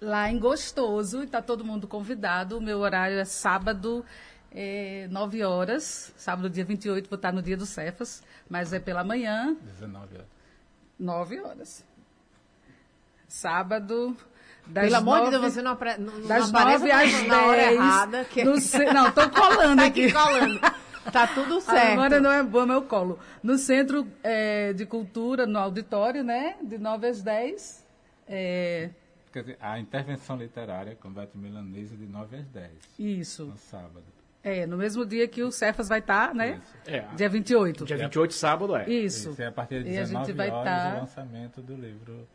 lá 0.00 0.30
em 0.30 0.38
Gostoso, 0.38 1.22
e 1.22 1.24
está 1.24 1.40
todo 1.40 1.64
mundo 1.64 1.86
convidado. 1.88 2.58
O 2.58 2.60
meu 2.60 2.78
horário 2.80 3.18
é 3.18 3.24
sábado, 3.24 4.04
é, 4.52 5.08
9 5.10 5.42
horas. 5.42 6.12
Sábado, 6.16 6.50
dia 6.50 6.64
28, 6.64 7.08
vou 7.08 7.16
estar 7.16 7.32
no 7.32 7.40
dia 7.42 7.56
do 7.56 7.64
Cefas, 7.66 8.22
mas 8.48 8.72
é 8.72 8.78
pela 8.78 9.02
manhã, 9.02 9.56
19 9.62 10.14
horas. 10.16 10.26
9 10.98 11.40
horas. 11.40 11.84
Sábado. 13.26 14.16
Das 14.66 14.84
Pelo 14.84 14.96
amor 14.96 15.16
de 15.18 15.24
nove- 15.24 15.38
Deus, 15.38 15.52
você 15.54 15.62
não, 15.62 15.70
apre... 15.72 15.96
não, 15.98 16.18
não 16.18 16.28
Das 16.28 16.48
apareça 16.50 16.78
9 16.80 16.90
às 16.92 17.10
10. 17.12 17.26
na 17.28 17.46
hora 17.46 17.72
errada. 17.72 18.24
Que... 18.24 18.44
no 18.44 18.52
Não, 18.92 19.08
estou 19.08 19.28
colando 19.32 19.76
tá 19.80 19.86
aqui. 19.86 20.04
aqui 20.06 20.12
colando. 20.12 20.60
Tá 21.12 21.26
tudo 21.26 21.60
certo. 21.60 21.92
Agora 21.92 22.20
não 22.20 22.30
é 22.32 22.42
bom 22.42 22.66
meu 22.66 22.82
colo. 22.82 23.18
No 23.42 23.56
Centro 23.58 24.06
eh, 24.22 24.72
de 24.72 24.84
Cultura, 24.86 25.46
no 25.46 25.58
auditório, 25.58 26.22
né? 26.22 26.56
De 26.62 26.78
9 26.78 27.06
às 27.08 27.22
10. 27.22 27.86
É, 28.28 28.90
Quer 29.32 29.40
dizer, 29.40 29.58
a 29.60 29.78
intervenção 29.78 30.36
literária 30.36 30.96
com 31.00 31.10
Beto 31.10 31.36
Milanese 31.38 31.96
de 31.96 32.06
9 32.06 32.36
às 32.36 32.46
10, 32.48 32.70
isso. 32.98 33.44
no 33.46 33.56
sábado. 33.56 34.02
É, 34.42 34.66
no 34.66 34.76
mesmo 34.76 35.04
dia 35.04 35.26
que 35.28 35.42
o 35.42 35.50
Cefas 35.50 35.88
vai 35.88 35.98
estar, 35.98 36.34
né? 36.34 36.60
Isso. 36.62 36.76
É, 36.86 37.00
Dia 37.16 37.28
28. 37.28 37.84
dia 37.84 37.96
28, 37.98 38.32
sábado, 38.34 38.74
é. 38.76 38.88
Isso. 38.88 39.30
Isso 39.30 39.42
é 39.42 39.46
a 39.46 39.52
partir 39.52 39.82
de 39.82 39.90
E 39.90 39.98
a 39.98 40.02
19 40.02 40.26
gente 40.26 40.36
vai 40.36 40.50
horas 40.50 40.64
tá- 40.64 40.94
o 40.96 41.00
lançamento 41.00 41.60
do 41.60 41.74
livro. 41.74 42.26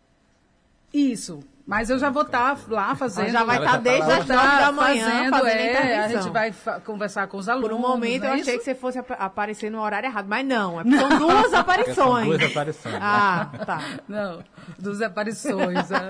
Isso. 0.94 1.40
Mas 1.66 1.90
eu 1.90 1.98
já 1.98 2.10
vou 2.10 2.24
estar 2.24 2.58
lá 2.68 2.94
fazendo. 2.94 3.32
Já 3.32 3.46
vai 3.46 3.58
estar 3.58 3.72
tá 3.72 3.78
desde 3.78 4.02
lá. 4.02 4.18
as 4.18 4.28
9 4.28 4.58
da 4.58 4.72
manhã 4.74 5.06
fazendo, 5.06 5.30
fazendo 5.32 5.46
a 5.46 5.50
é, 5.50 5.72
intervenção. 5.72 6.20
A 6.20 6.22
gente 6.24 6.34
vai 6.34 6.54
conversar 6.82 7.28
com 7.28 7.38
os 7.38 7.48
alunos. 7.48 7.70
Por 7.70 7.76
um 7.78 7.80
momento 7.80 8.26
eu 8.26 8.32
é 8.32 8.34
achei 8.34 8.56
isso? 8.56 8.60
que 8.60 8.64
você 8.66 8.76
fosse 8.76 9.00
ap- 9.00 9.16
aparecer 9.18 9.72
no 9.72 9.80
horário 9.80 10.08
errado, 10.08 10.28
mas 10.28 10.46
não, 10.46 10.82
é 10.82 10.84
são 10.84 11.18
duas 11.18 11.36
Porque 11.36 11.50
são 11.50 11.60
aparições. 11.62 12.28
duas 12.28 12.52
aparições. 12.52 12.96
Ah, 13.00 13.50
tá. 13.66 13.82
Não, 14.10 14.44
dos 14.78 15.02
aparições. 15.02 15.90
é. 15.90 16.10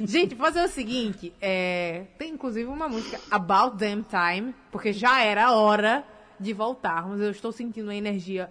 Gente, 0.06 0.34
fazer 0.34 0.62
o 0.62 0.68
seguinte, 0.68 1.30
é, 1.42 2.04
tem 2.16 2.32
inclusive 2.32 2.66
uma 2.66 2.88
música 2.88 3.20
About 3.30 3.76
Damn 3.76 4.02
Time, 4.02 4.54
porque 4.72 4.94
já 4.94 5.22
era 5.22 5.52
hora 5.52 6.02
de 6.40 6.54
voltarmos. 6.54 7.20
Eu 7.20 7.30
estou 7.30 7.52
sentindo 7.52 7.88
uma 7.88 7.94
energia 7.94 8.50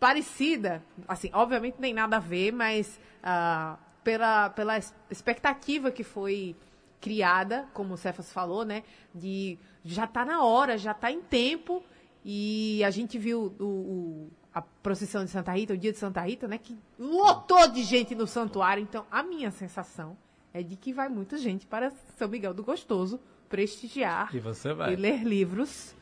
parecida, 0.00 0.82
assim, 1.06 1.28
obviamente 1.34 1.76
nem 1.78 1.92
nada 1.92 2.16
a 2.16 2.20
ver, 2.20 2.50
mas 2.50 2.98
ah, 3.22 3.76
pela, 4.04 4.50
pela 4.50 4.78
expectativa 5.10 5.90
que 5.90 6.02
foi 6.04 6.56
criada, 7.00 7.66
como 7.72 7.94
o 7.94 7.96
Cefas 7.96 8.32
falou, 8.32 8.64
né, 8.64 8.82
de 9.14 9.58
já 9.84 10.06
tá 10.06 10.24
na 10.24 10.42
hora, 10.44 10.76
já 10.76 10.92
tá 10.92 11.10
em 11.10 11.20
tempo, 11.22 11.82
e 12.24 12.82
a 12.84 12.90
gente 12.90 13.18
viu 13.18 13.54
o, 13.58 13.64
o- 13.64 14.30
a 14.52 14.60
procissão 14.60 15.24
de 15.24 15.30
Santa 15.30 15.52
Rita, 15.52 15.72
o 15.74 15.78
dia 15.78 15.92
de 15.92 15.98
Santa 15.98 16.20
Rita, 16.20 16.46
né, 16.48 16.58
que 16.58 16.76
lotou 16.98 17.68
de 17.68 17.82
gente 17.84 18.14
no 18.14 18.26
santuário, 18.26 18.82
então 18.82 19.06
a 19.10 19.22
minha 19.22 19.50
sensação 19.50 20.16
é 20.52 20.62
de 20.62 20.76
que 20.76 20.92
vai 20.92 21.08
muita 21.08 21.38
gente 21.38 21.66
para 21.66 21.90
São 22.18 22.28
Miguel 22.28 22.52
do 22.52 22.62
Gostoso 22.64 23.18
prestigiar 23.48 24.34
E 24.34 24.40
você 24.40 24.70
e 24.70 24.74
vai. 24.74 24.96
ler 24.96 25.22
livros. 25.24 25.94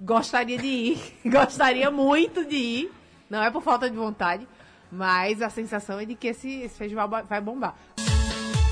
Gostaria 0.00 0.56
de 0.56 0.66
ir, 0.66 1.14
gostaria 1.28 1.90
muito 1.90 2.44
de 2.44 2.56
ir. 2.56 2.92
Não 3.28 3.42
é 3.42 3.50
por 3.50 3.60
falta 3.62 3.90
de 3.90 3.96
vontade, 3.96 4.46
mas 4.90 5.42
a 5.42 5.50
sensação 5.50 5.98
é 6.00 6.04
de 6.04 6.14
que 6.14 6.28
esse, 6.28 6.62
esse 6.62 6.76
festival 6.76 7.08
vai 7.28 7.40
bombar. 7.40 7.74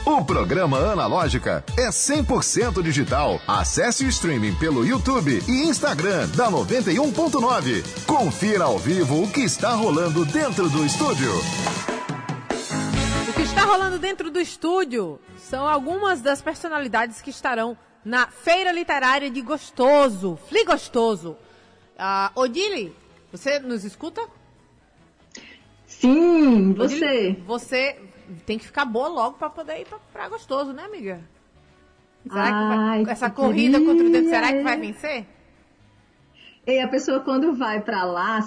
O 0.06 0.24
programa 0.24 0.78
Analógica 0.78 1.64
é 1.76 1.88
100% 1.88 2.80
digital. 2.80 3.40
Acesse 3.44 4.04
o 4.04 4.08
streaming 4.08 4.54
pelo 4.54 4.86
YouTube 4.86 5.42
e 5.48 5.64
Instagram 5.64 6.28
da 6.28 6.48
91.9. 6.48 8.04
Confira 8.06 8.66
ao 8.66 8.78
vivo 8.78 9.24
o 9.24 9.28
que 9.28 9.40
está 9.40 9.74
rolando 9.74 10.24
dentro 10.24 10.70
do 10.70 10.86
estúdio. 10.86 11.32
O 13.28 13.32
que 13.32 13.42
está 13.42 13.64
rolando 13.64 13.98
dentro 13.98 14.30
do 14.30 14.38
estúdio 14.38 15.18
são 15.36 15.66
algumas 15.66 16.22
das 16.22 16.40
personalidades 16.40 17.20
que 17.20 17.30
estarão 17.30 17.76
na 18.04 18.28
Feira 18.28 18.70
Literária 18.70 19.28
de 19.28 19.42
Gostoso, 19.42 20.38
Fli 20.48 20.64
Gostoso. 20.64 21.36
Ah, 21.98 22.30
Odile, 22.36 22.94
você 23.32 23.58
nos 23.58 23.84
escuta? 23.84 24.22
Sim, 26.00 26.72
você. 26.74 27.36
Você 27.46 27.96
tem 28.44 28.58
que 28.58 28.66
ficar 28.66 28.84
boa 28.84 29.08
logo 29.08 29.38
para 29.38 29.48
poder 29.50 29.80
ir 29.80 29.86
pra, 29.86 29.98
pra 30.12 30.28
Gostoso, 30.28 30.72
né, 30.72 30.84
amiga? 30.84 31.20
Será 32.28 32.44
que 32.46 32.50
vai- 32.50 32.78
Ai, 32.78 33.04
essa 33.08 33.30
que 33.30 33.36
corrida 33.36 33.80
contra 33.80 34.06
o 34.06 34.10
tempo, 34.10 34.28
será 34.28 34.40
que 34.48 34.48
queria, 34.48 34.62
vai 34.64 34.76
vencer? 34.80 35.26
E 36.66 36.80
a 36.80 36.88
pessoa 36.88 37.20
quando 37.20 37.54
vai 37.54 37.80
pra 37.80 38.04
lá, 38.04 38.40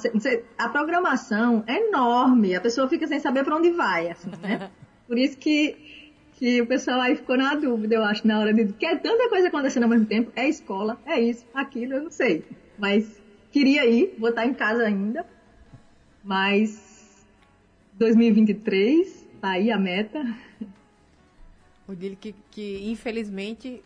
a 0.58 0.70
programação 0.70 1.64
é 1.66 1.88
enorme, 1.88 2.54
a 2.54 2.60
pessoa 2.60 2.90
fica 2.90 3.08
sem 3.08 3.20
saber 3.20 3.46
pra 3.46 3.56
onde 3.56 3.72
vai, 3.72 4.10
assim, 4.10 4.30
né? 4.42 4.70
Por 5.08 5.18
isso 5.18 5.38
que, 5.38 6.12
que 6.34 6.62
o 6.62 6.68
pessoal 6.68 7.00
aí 7.00 7.16
ficou 7.16 7.38
na 7.38 7.56
dúvida, 7.56 7.96
eu 7.96 8.04
acho, 8.04 8.28
na 8.28 8.38
hora 8.40 8.54
de. 8.54 8.66
Porque 8.66 8.86
é 8.86 8.96
tanta 8.98 9.30
coisa 9.30 9.48
acontecendo 9.48 9.84
ao 9.84 9.90
mesmo 9.90 10.06
tempo, 10.06 10.32
é 10.36 10.48
escola, 10.50 11.00
é 11.06 11.20
isso, 11.20 11.46
aquilo, 11.54 11.94
eu 11.94 12.04
não 12.04 12.12
sei. 12.12 12.44
Mas 12.78 13.10
queria 13.52 13.86
ir, 13.86 14.14
vou 14.20 14.30
estar 14.30 14.46
em 14.46 14.54
casa 14.54 14.84
ainda. 14.84 15.26
Mas 16.24 16.89
2023, 18.00 19.28
tá 19.42 19.50
aí 19.52 19.72
a 19.72 19.78
meta. 19.78 20.24
Odile 21.88 22.16
que, 22.16 22.34
que 22.50 22.90
infelizmente 22.90 23.84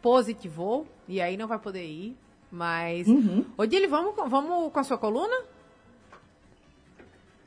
positivou 0.00 0.86
e 1.06 1.20
aí 1.20 1.36
não 1.36 1.46
vai 1.46 1.58
poder 1.58 1.84
ir. 1.84 2.16
Mas. 2.50 3.06
Uhum. 3.06 3.44
Odile, 3.56 3.86
vamos, 3.86 4.14
com- 4.14 4.28
vamos 4.28 4.72
com 4.72 4.78
a 4.80 4.84
sua 4.84 4.98
coluna? 4.98 5.34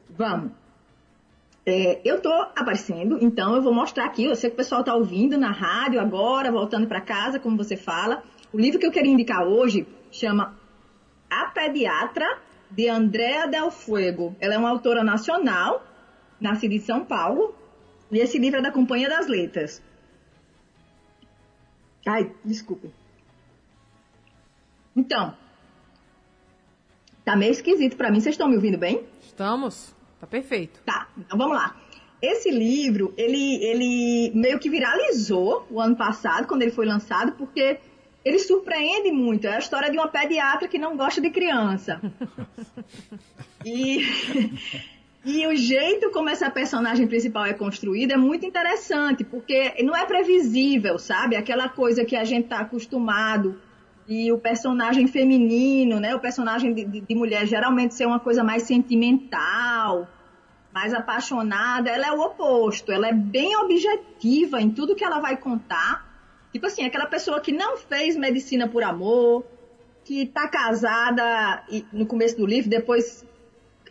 Vamos. 0.09 0.51
É, 1.65 1.99
eu 2.07 2.21
tô 2.21 2.31
aparecendo, 2.31 3.17
então 3.23 3.55
eu 3.55 3.61
vou 3.61 3.73
mostrar 3.73 4.05
aqui. 4.05 4.23
Eu 4.25 4.35
sei 4.35 4.49
que 4.51 4.53
o 4.53 4.57
pessoal 4.57 4.83
tá 4.83 4.93
ouvindo 4.95 5.37
na 5.37 5.51
rádio 5.51 5.99
agora, 5.99 6.51
voltando 6.51 6.87
para 6.87 7.01
casa, 7.01 7.39
como 7.39 7.57
você 7.57 7.75
fala. 7.75 8.23
O 8.53 8.59
livro 8.59 8.79
que 8.79 8.85
eu 8.85 8.91
queria 8.91 9.11
indicar 9.11 9.43
hoje 9.47 9.87
chama 10.11 10.55
A 11.29 11.45
Pediatra, 11.47 12.39
de 12.69 12.87
Andrea 12.87 13.47
Del 13.47 13.71
Fuego. 13.71 14.35
Ela 14.39 14.53
é 14.55 14.57
uma 14.57 14.69
autora 14.69 15.03
nacional, 15.03 15.83
nascida 16.45 16.73
em 16.73 16.79
São 16.79 17.03
Paulo, 17.03 17.53
e 18.11 18.19
esse 18.19 18.37
livro 18.37 18.59
é 18.59 18.61
da 18.61 18.71
Companhia 18.71 19.09
das 19.09 19.27
Letras. 19.27 19.81
Ai, 22.05 22.31
desculpe. 22.43 22.91
Então, 24.95 25.35
tá 27.25 27.35
meio 27.35 27.51
esquisito 27.51 27.97
para 27.97 28.11
mim. 28.11 28.19
Vocês 28.19 28.35
estão 28.35 28.47
me 28.47 28.55
ouvindo 28.55 28.77
bem? 28.77 29.03
Estamos? 29.21 29.93
Tá 30.19 30.27
perfeito. 30.27 30.79
Tá, 30.85 31.09
então 31.17 31.37
vamos 31.37 31.57
lá. 31.57 31.75
Esse 32.21 32.49
livro, 32.49 33.13
ele, 33.17 33.63
ele 33.63 34.31
meio 34.33 34.57
que 34.59 34.69
viralizou 34.69 35.67
o 35.69 35.81
ano 35.81 35.95
passado, 35.95 36.47
quando 36.47 36.61
ele 36.61 36.71
foi 36.71 36.85
lançado, 36.85 37.33
porque 37.33 37.79
ele 38.23 38.39
surpreende 38.39 39.11
muito. 39.11 39.45
É 39.45 39.55
a 39.55 39.59
história 39.59 39.91
de 39.91 39.97
uma 39.97 40.07
pediatra 40.07 40.67
que 40.67 40.79
não 40.79 40.95
gosta 40.95 41.19
de 41.19 41.29
criança. 41.29 42.01
E, 43.67 44.05
e 45.25 45.47
o 45.47 45.55
jeito 45.55 46.11
como 46.11 46.29
essa 46.29 46.49
personagem 46.49 47.07
principal 47.07 47.45
é 47.45 47.53
construída 47.53 48.13
é 48.13 48.17
muito 48.17 48.45
interessante, 48.45 49.23
porque 49.23 49.73
não 49.83 49.95
é 49.95 50.05
previsível, 50.05 50.99
sabe? 50.99 51.35
Aquela 51.35 51.67
coisa 51.67 52.05
que 52.05 52.15
a 52.15 52.23
gente 52.23 52.47
tá 52.47 52.59
acostumado 52.59 53.59
e 54.07 54.31
o 54.31 54.37
personagem 54.37 55.07
feminino, 55.07 55.99
né? 55.99 56.13
O 56.13 56.19
personagem 56.19 56.73
de, 56.73 56.85
de, 56.85 57.01
de 57.01 57.15
mulher 57.15 57.47
geralmente 57.47 57.95
ser 57.95 58.05
uma 58.05 58.19
coisa 58.19 58.43
mais 58.43 58.63
sentimental 58.63 60.07
mais 60.75 60.93
apaixonada, 60.93 61.89
ela 61.89 62.07
é 62.07 62.11
o 62.11 62.19
oposto, 62.19 62.91
ela 62.91 63.07
é 63.07 63.13
bem 63.13 63.55
objetiva 63.55 64.61
em 64.61 64.69
tudo 64.69 64.93
que 64.93 65.05
ela 65.05 65.21
vai 65.21 65.37
contar. 65.37 66.05
Tipo 66.51 66.65
assim, 66.65 66.83
aquela 66.83 67.05
pessoa 67.05 67.39
que 67.39 67.53
não 67.53 67.77
fez 67.77 68.17
medicina 68.17 68.67
por 68.67 68.83
amor, 68.83 69.45
que 70.03 70.25
tá 70.25 70.49
casada 70.49 71.63
no 71.93 72.05
começo 72.05 72.35
do 72.35 72.45
livro, 72.45 72.69
depois 72.69 73.25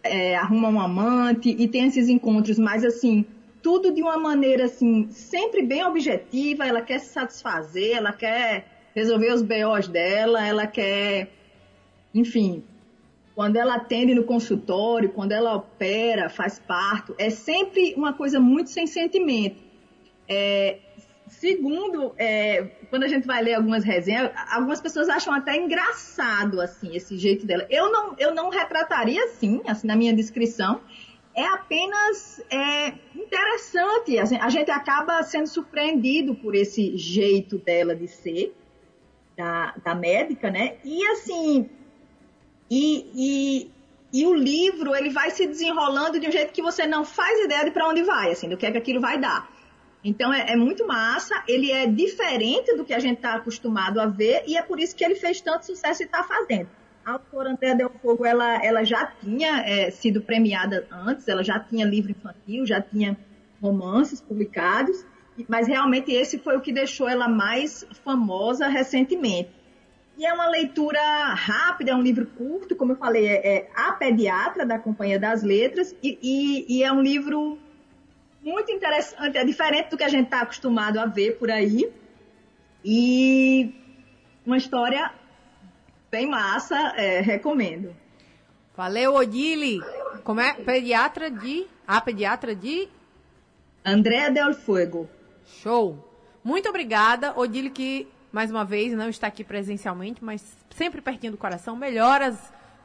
é, 0.04 0.36
arruma 0.36 0.68
um 0.68 0.80
amante 0.80 1.48
e 1.58 1.66
tem 1.66 1.86
esses 1.86 2.08
encontros, 2.08 2.58
mas 2.58 2.84
assim, 2.84 3.24
tudo 3.62 3.92
de 3.92 4.02
uma 4.02 4.18
maneira 4.18 4.66
assim, 4.66 5.08
sempre 5.10 5.62
bem 5.62 5.82
objetiva, 5.84 6.66
ela 6.66 6.82
quer 6.82 7.00
se 7.00 7.12
satisfazer, 7.12 7.96
ela 7.96 8.12
quer 8.12 8.66
resolver 8.94 9.32
os 9.32 9.42
BOs 9.42 9.88
dela, 9.88 10.46
ela 10.46 10.66
quer, 10.66 11.30
enfim, 12.14 12.62
quando 13.34 13.56
ela 13.56 13.76
atende 13.76 14.14
no 14.14 14.24
consultório, 14.24 15.08
quando 15.08 15.32
ela 15.32 15.56
opera, 15.56 16.28
faz 16.28 16.58
parto, 16.58 17.14
é 17.18 17.30
sempre 17.30 17.94
uma 17.96 18.12
coisa 18.12 18.38
muito 18.38 18.70
sem 18.70 18.86
sentimento. 18.86 19.62
É, 20.28 20.78
segundo, 21.40 22.14
é, 22.16 22.62
quando 22.90 23.04
a 23.04 23.08
gente 23.08 23.26
vai 23.26 23.42
ler 23.42 23.54
algumas 23.54 23.84
resenhas, 23.84 24.30
algumas 24.50 24.80
pessoas 24.80 25.08
acham 25.08 25.34
até 25.34 25.56
engraçado 25.56 26.60
assim 26.60 26.94
esse 26.94 27.16
jeito 27.18 27.46
dela. 27.46 27.66
Eu 27.70 27.90
não, 27.90 28.14
eu 28.18 28.34
não 28.34 28.50
retrataria 28.50 29.22
assim, 29.24 29.60
assim 29.66 29.86
na 29.86 29.96
minha 29.96 30.14
descrição 30.14 30.80
é 31.34 31.44
apenas 31.46 32.40
é, 32.48 32.94
interessante. 33.14 34.18
A 34.18 34.48
gente 34.48 34.70
acaba 34.70 35.22
sendo 35.22 35.48
surpreendido 35.48 36.34
por 36.36 36.54
esse 36.54 36.96
jeito 36.96 37.58
dela 37.58 37.94
de 37.94 38.06
ser, 38.06 38.54
da, 39.36 39.74
da 39.84 39.94
médica, 39.94 40.50
né? 40.50 40.76
E 40.84 41.04
assim, 41.08 41.68
e, 42.70 43.10
e, 43.14 43.70
e, 44.12 44.26
o 44.26 44.32
livro 44.32 44.94
ele 44.94 45.10
vai 45.10 45.30
se 45.32 45.46
desenrolando 45.46 46.20
de 46.20 46.28
um 46.28 46.32
jeito 46.32 46.52
que 46.52 46.62
você 46.62 46.86
não 46.86 47.04
faz 47.04 47.44
ideia 47.44 47.64
de 47.64 47.72
para 47.72 47.88
onde 47.88 48.02
vai, 48.04 48.30
assim, 48.30 48.48
do 48.48 48.56
que 48.56 48.64
é 48.64 48.70
que 48.70 48.78
aquilo 48.78 49.00
vai 49.00 49.18
dar. 49.18 49.52
Então 50.04 50.32
é, 50.32 50.52
é 50.52 50.56
muito 50.56 50.86
massa, 50.86 51.42
ele 51.48 51.70
é 51.70 51.86
diferente 51.86 52.76
do 52.76 52.84
que 52.84 52.92
a 52.92 52.98
gente 52.98 53.16
está 53.16 53.34
acostumado 53.34 53.98
a 53.98 54.06
ver 54.06 54.44
e 54.46 54.56
é 54.56 54.62
por 54.62 54.78
isso 54.78 54.94
que 54.94 55.02
ele 55.02 55.14
fez 55.14 55.40
tanto 55.40 55.64
sucesso 55.64 56.02
e 56.02 56.04
está 56.04 56.22
fazendo. 56.22 56.68
A 57.04 57.12
autora 57.12 57.50
Andréa 57.50 57.74
Del 57.74 57.90
Fogo, 58.02 58.24
ela, 58.24 58.62
ela 58.62 58.84
já 58.84 59.06
tinha 59.06 59.60
é, 59.60 59.90
sido 59.90 60.20
premiada 60.20 60.86
antes, 60.90 61.26
ela 61.26 61.42
já 61.42 61.58
tinha 61.58 61.86
livro 61.86 62.10
infantil, 62.10 62.66
já 62.66 62.80
tinha 62.80 63.16
romances 63.60 64.20
publicados, 64.20 65.04
mas 65.48 65.66
realmente 65.66 66.12
esse 66.12 66.38
foi 66.38 66.56
o 66.56 66.60
que 66.60 66.72
deixou 66.72 67.08
ela 67.08 67.28
mais 67.28 67.86
famosa 68.04 68.68
recentemente. 68.68 69.50
E 70.16 70.24
é 70.24 70.32
uma 70.32 70.48
leitura 70.48 71.00
rápida, 71.34 71.90
é 71.90 71.94
um 71.94 72.02
livro 72.02 72.26
curto, 72.26 72.76
como 72.76 72.92
eu 72.92 72.96
falei, 72.96 73.26
é, 73.26 73.56
é 73.56 73.70
A 73.74 73.92
Pediatra, 73.92 74.64
da 74.64 74.78
Companhia 74.78 75.18
das 75.18 75.42
Letras, 75.42 75.94
e, 76.02 76.18
e, 76.22 76.78
e 76.78 76.84
é 76.84 76.92
um 76.92 77.02
livro 77.02 77.58
muito 78.44 78.70
interessante, 78.70 79.38
é 79.38 79.44
diferente 79.44 79.88
do 79.88 79.96
que 79.96 80.04
a 80.04 80.08
gente 80.08 80.26
está 80.26 80.42
acostumado 80.42 80.98
a 81.00 81.06
ver 81.06 81.38
por 81.38 81.50
aí. 81.50 81.90
E 82.84 83.74
uma 84.44 84.58
história 84.58 85.10
bem 86.10 86.28
massa, 86.28 86.76
é, 86.96 87.20
recomendo. 87.20 87.96
Valeu, 88.76 89.14
Odile. 89.14 89.80
Como 90.22 90.40
é? 90.40 90.52
Pediatra 90.52 91.30
de. 91.30 91.66
A 91.86 92.00
pediatra 92.00 92.54
de. 92.54 92.88
Andréa 93.84 94.30
Del 94.30 94.52
Fuego. 94.52 95.08
Show. 95.46 96.12
Muito 96.42 96.68
obrigada, 96.68 97.38
Odile, 97.38 97.70
que 97.70 98.06
mais 98.30 98.50
uma 98.50 98.64
vez 98.64 98.92
não 98.92 99.08
está 99.08 99.28
aqui 99.28 99.42
presencialmente, 99.42 100.22
mas 100.22 100.56
sempre 100.70 101.00
pertinho 101.00 101.32
do 101.32 101.38
coração. 101.38 101.76
Melhoras, 101.76 102.36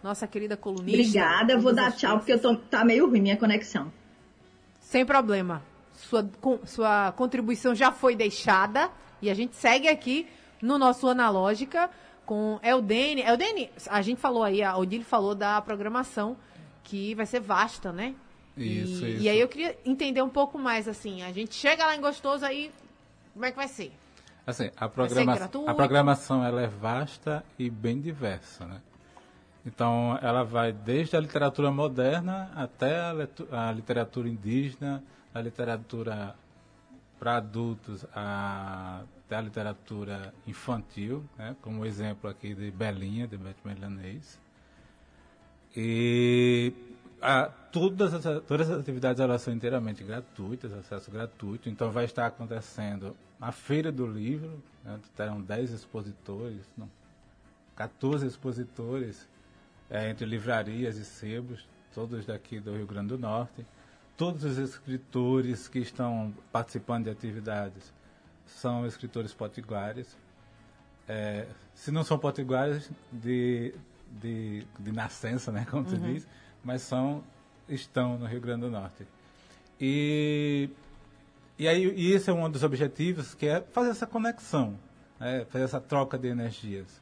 nossa 0.01 0.25
querida 0.27 0.55
colunista. 0.55 1.01
Obrigada, 1.01 1.57
vou 1.57 1.73
dar 1.73 1.91
tchau 1.91 2.17
porque 2.17 2.33
eu 2.33 2.39
tô, 2.39 2.55
tá 2.55 2.85
meio 2.85 3.09
ruim 3.09 3.21
minha 3.21 3.37
conexão. 3.37 3.91
Sem 4.89 5.05
problema. 5.05 5.62
Sua, 5.93 6.27
com, 6.41 6.65
sua 6.65 7.12
contribuição 7.12 7.75
já 7.75 7.91
foi 7.91 8.15
deixada 8.15 8.89
e 9.22 9.29
a 9.29 9.36
gente 9.36 9.55
segue 9.55 9.88
aqui 9.88 10.27
no 10.60 10.79
nosso 10.79 11.08
Analógica 11.08 11.91
com 12.25 12.60
Eldene. 12.63 13.22
Eldene, 13.22 13.69
a 13.88 14.01
gente 14.01 14.19
falou 14.19 14.41
aí, 14.41 14.63
a 14.63 14.75
Odile 14.75 15.03
falou 15.03 15.36
da 15.36 15.62
programação 15.62 16.36
que 16.84 17.13
vai 17.13 17.27
ser 17.27 17.39
vasta, 17.39 17.91
né? 17.91 18.15
Isso, 18.58 19.05
e, 19.05 19.13
isso. 19.13 19.21
E 19.21 19.30
aí 19.30 19.39
eu 19.39 19.47
queria 19.47 19.78
entender 19.86 20.23
um 20.23 20.30
pouco 20.30 20.58
mais, 20.58 20.88
assim, 20.88 21.21
a 21.21 21.32
gente 21.32 21.54
chega 21.54 21.86
lá 21.86 21.95
em 21.95 22.02
Gostoso, 22.02 22.43
aí 22.43 22.71
como 23.32 23.45
é 23.45 23.52
que 23.52 23.58
vai 23.58 23.67
ser? 23.67 23.91
Assim, 24.47 24.71
a, 24.75 24.89
programa 24.89 25.36
a 25.67 25.73
programação 25.75 26.43
ela 26.43 26.63
é 26.63 26.67
vasta 26.67 27.45
e 27.60 27.69
bem 27.69 28.02
diversa, 28.02 28.65
né? 28.65 28.82
Então, 29.65 30.17
ela 30.22 30.43
vai 30.43 30.72
desde 30.72 31.15
a 31.17 31.19
literatura 31.19 31.72
moderna 31.72 32.52
até 32.56 32.98
a, 33.00 33.13
a 33.52 33.72
literatura 33.72 34.30
indígena, 34.30 35.04
a 35.34 35.41
literatura 35.41 36.36
para 37.19 37.38
adultos, 37.38 38.06
a 38.15 39.04
da 39.30 39.39
literatura 39.39 40.34
infantil, 40.48 41.24
né, 41.38 41.56
como 41.62 41.86
exemplo 41.86 42.28
aqui 42.28 42.56
de 42.56 42.72
Belinha, 42.72 43.28
de 43.28 43.38
Beth 43.38 43.56
Milanês. 43.63 44.39
E 45.76 46.74
a, 47.22 47.45
todas, 47.72 48.12
as, 48.13 48.24
todas 48.45 48.72
as 48.72 48.80
atividades 48.80 49.19
elas 49.22 49.43
são 49.43 49.54
inteiramente 49.54 50.04
gratuitas, 50.04 50.74
acesso 50.74 51.12
gratuito, 51.12 51.69
então 51.69 51.91
vai 51.91 52.06
estar 52.06 52.26
acontecendo 52.26 53.15
a 53.39 53.52
Feira 53.52 53.91
do 53.91 54.08
Livro, 54.08 54.63
né, 54.84 55.00
terão 55.15 55.39
10 55.39 55.72
expositores, 55.72 56.62
não, 56.76 56.89
14 57.76 58.26
expositores, 58.26 59.30
é, 59.89 60.10
entre 60.10 60.25
livrarias 60.25 60.97
e 60.97 61.06
sebos, 61.06 61.67
todos 61.93 62.25
daqui 62.25 62.60
do 62.60 62.75
Rio 62.75 62.86
Grande 62.86 63.10
do 63.10 63.17
Norte. 63.17 63.65
Todos 64.15 64.43
os 64.43 64.58
escritores 64.58 65.67
que 65.67 65.80
estão 65.80 66.34
participando 66.52 67.06
de 67.06 67.10
atividades 67.10 67.93
são 68.45 68.86
escritores 68.86 69.34
potiguares. 69.34 70.17
É, 71.08 71.47
se 71.73 71.91
não 71.91 72.04
são 72.04 72.19
potiguares 72.19 72.91
de, 73.12 73.73
de, 74.21 74.67
de 74.80 74.91
nascença, 74.91 75.52
né, 75.52 75.65
como 75.69 75.84
uhum. 75.84 75.89
tu 75.89 75.97
diz, 75.97 76.28
mas 76.63 76.82
são, 76.82 77.23
estão 77.67 78.17
no 78.17 78.25
Rio 78.25 78.41
Grande 78.41 78.62
do 78.62 78.69
Norte. 78.69 79.08
E, 79.80 80.69
e 81.58 81.67
aí 81.67 81.86
e 81.95 82.12
esse 82.12 82.30
é 82.30 82.34
um 82.34 82.49
dos 82.49 82.63
objetivos, 82.63 83.34
que 83.34 83.47
é 83.47 83.62
fazer 83.62 83.89
essa 83.91 84.06
conexão, 84.06 84.78
né, 85.19 85.45
fazer 85.49 85.63
essa 85.63 85.80
troca 85.80 86.17
de 86.17 86.28
energias. 86.28 87.02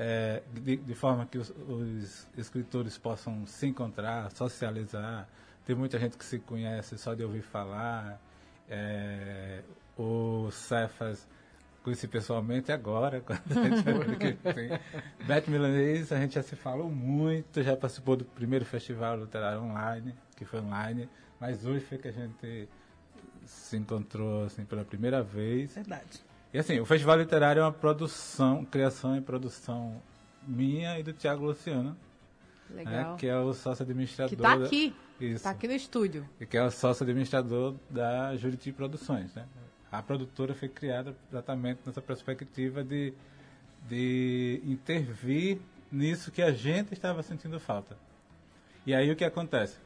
É, 0.00 0.42
de, 0.52 0.76
de, 0.76 0.94
forma 0.94 1.26
que 1.26 1.36
os, 1.38 1.50
os, 1.50 2.28
escritores 2.36 2.96
possam 2.96 3.44
se 3.46 3.66
encontrar, 3.66 4.30
socializar. 4.30 5.28
Tem 5.66 5.74
muita 5.74 5.98
gente 5.98 6.16
que 6.16 6.24
se 6.24 6.38
conhece 6.38 6.96
só 6.96 7.14
de 7.14 7.24
ouvir 7.24 7.42
falar. 7.42 8.20
É, 8.70 9.60
o 9.98 10.50
Cefas 10.52 11.26
conheci 11.82 12.06
pessoalmente 12.06 12.70
agora, 12.70 13.20
quando 13.26 13.40
a 13.50 13.54
gente 13.54 13.82
tem. 13.82 15.26
Beth 15.26 15.48
Milanês, 15.48 16.12
a 16.12 16.20
gente 16.20 16.36
já 16.36 16.44
se 16.44 16.54
falou 16.54 16.88
muito, 16.88 17.60
já 17.60 17.76
participou 17.76 18.14
do 18.16 18.24
primeiro 18.24 18.64
festival 18.64 19.18
literário 19.18 19.60
online, 19.60 20.14
que 20.36 20.44
foi 20.44 20.60
online, 20.60 21.08
mas 21.40 21.66
hoje 21.66 21.84
foi 21.84 21.98
que 21.98 22.06
a 22.06 22.12
gente 22.12 22.68
se 23.44 23.76
encontrou 23.76 24.44
assim 24.44 24.64
pela 24.64 24.84
primeira 24.84 25.24
vez. 25.24 25.74
Verdade. 25.74 26.22
E 26.52 26.58
assim, 26.58 26.80
o 26.80 26.84
Festival 26.84 27.18
Literário 27.18 27.60
é 27.60 27.64
uma 27.64 27.72
produção, 27.72 28.64
criação 28.64 29.16
e 29.16 29.20
produção 29.20 30.00
minha 30.46 30.98
e 30.98 31.02
do 31.02 31.12
Tiago 31.12 31.44
Luciano. 31.44 31.96
Né, 32.70 32.84
Legal. 32.84 33.16
Que 33.16 33.26
é 33.26 33.36
o 33.36 33.52
sócio 33.52 33.82
administrador. 33.82 34.28
Que 34.28 34.34
está 34.34 34.52
aqui. 34.52 34.96
Está 35.20 35.50
aqui 35.50 35.68
no 35.68 35.74
estúdio. 35.74 36.28
E 36.40 36.46
que 36.46 36.56
é 36.56 36.64
o 36.64 36.70
sócio 36.70 37.02
administrador 37.02 37.74
da 37.90 38.36
Juriti 38.36 38.72
Produções, 38.72 39.34
né? 39.34 39.46
a 39.90 40.02
produtora 40.02 40.54
foi 40.54 40.68
criada 40.68 41.14
exatamente 41.30 41.80
nessa 41.84 42.02
perspectiva 42.02 42.84
de, 42.84 43.14
de 43.88 44.60
intervir 44.64 45.60
nisso 45.90 46.30
que 46.30 46.42
a 46.42 46.52
gente 46.52 46.92
estava 46.92 47.22
sentindo 47.22 47.58
falta. 47.58 47.96
E 48.86 48.94
aí 48.94 49.10
o 49.10 49.16
que 49.16 49.24
acontece? 49.24 49.78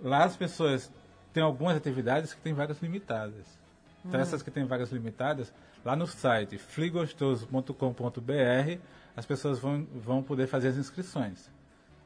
Lá 0.00 0.24
as 0.24 0.36
pessoas 0.36 0.90
têm 1.32 1.42
algumas 1.42 1.76
atividades 1.76 2.32
que 2.32 2.40
têm 2.40 2.54
vagas 2.54 2.80
limitadas. 2.80 3.58
Então 4.04 4.18
hum. 4.18 4.22
essas 4.22 4.42
que 4.42 4.50
têm 4.50 4.64
vagas 4.64 4.90
limitadas, 4.90 5.52
lá 5.84 5.96
no 5.96 6.06
site 6.06 6.58
fligostoso.com.br, 6.58 8.80
as 9.16 9.26
pessoas 9.26 9.58
vão, 9.58 9.86
vão 9.94 10.22
poder 10.22 10.46
fazer 10.46 10.68
as 10.68 10.76
inscrições. 10.76 11.50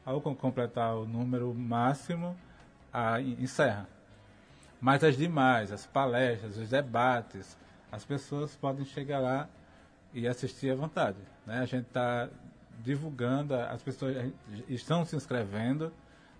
Ao 0.05 0.21
completar 0.21 0.95
o 0.95 1.05
número 1.05 1.53
máximo, 1.53 2.35
a, 2.91 3.21
encerra. 3.21 3.87
Mas 4.79 5.03
as 5.03 5.17
demais, 5.17 5.71
as 5.71 5.85
palestras, 5.85 6.57
os 6.57 6.69
debates, 6.69 7.57
as 7.91 8.05
pessoas 8.05 8.55
podem 8.55 8.85
chegar 8.85 9.19
lá 9.19 9.49
e 10.13 10.27
assistir 10.27 10.71
à 10.71 10.75
vontade. 10.75 11.17
Né? 11.45 11.59
A 11.59 11.65
gente 11.65 11.87
está 11.87 12.29
divulgando, 12.79 13.55
as 13.55 13.81
pessoas 13.81 14.31
estão 14.69 15.03
se 15.03 15.15
inscrevendo 15.15 15.91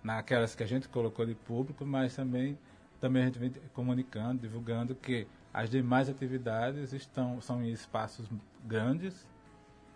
naquelas 0.02 0.54
que 0.54 0.62
a 0.62 0.66
gente 0.66 0.88
colocou 0.88 1.26
de 1.26 1.34
público, 1.34 1.84
mas 1.84 2.14
também, 2.14 2.56
também 3.00 3.22
a 3.22 3.26
gente 3.26 3.38
vem 3.38 3.52
comunicando, 3.72 4.40
divulgando 4.40 4.94
que 4.94 5.26
as 5.52 5.70
demais 5.70 6.08
atividades 6.08 6.92
estão, 6.92 7.40
são 7.40 7.62
em 7.62 7.70
espaços 7.70 8.28
grandes, 8.64 9.26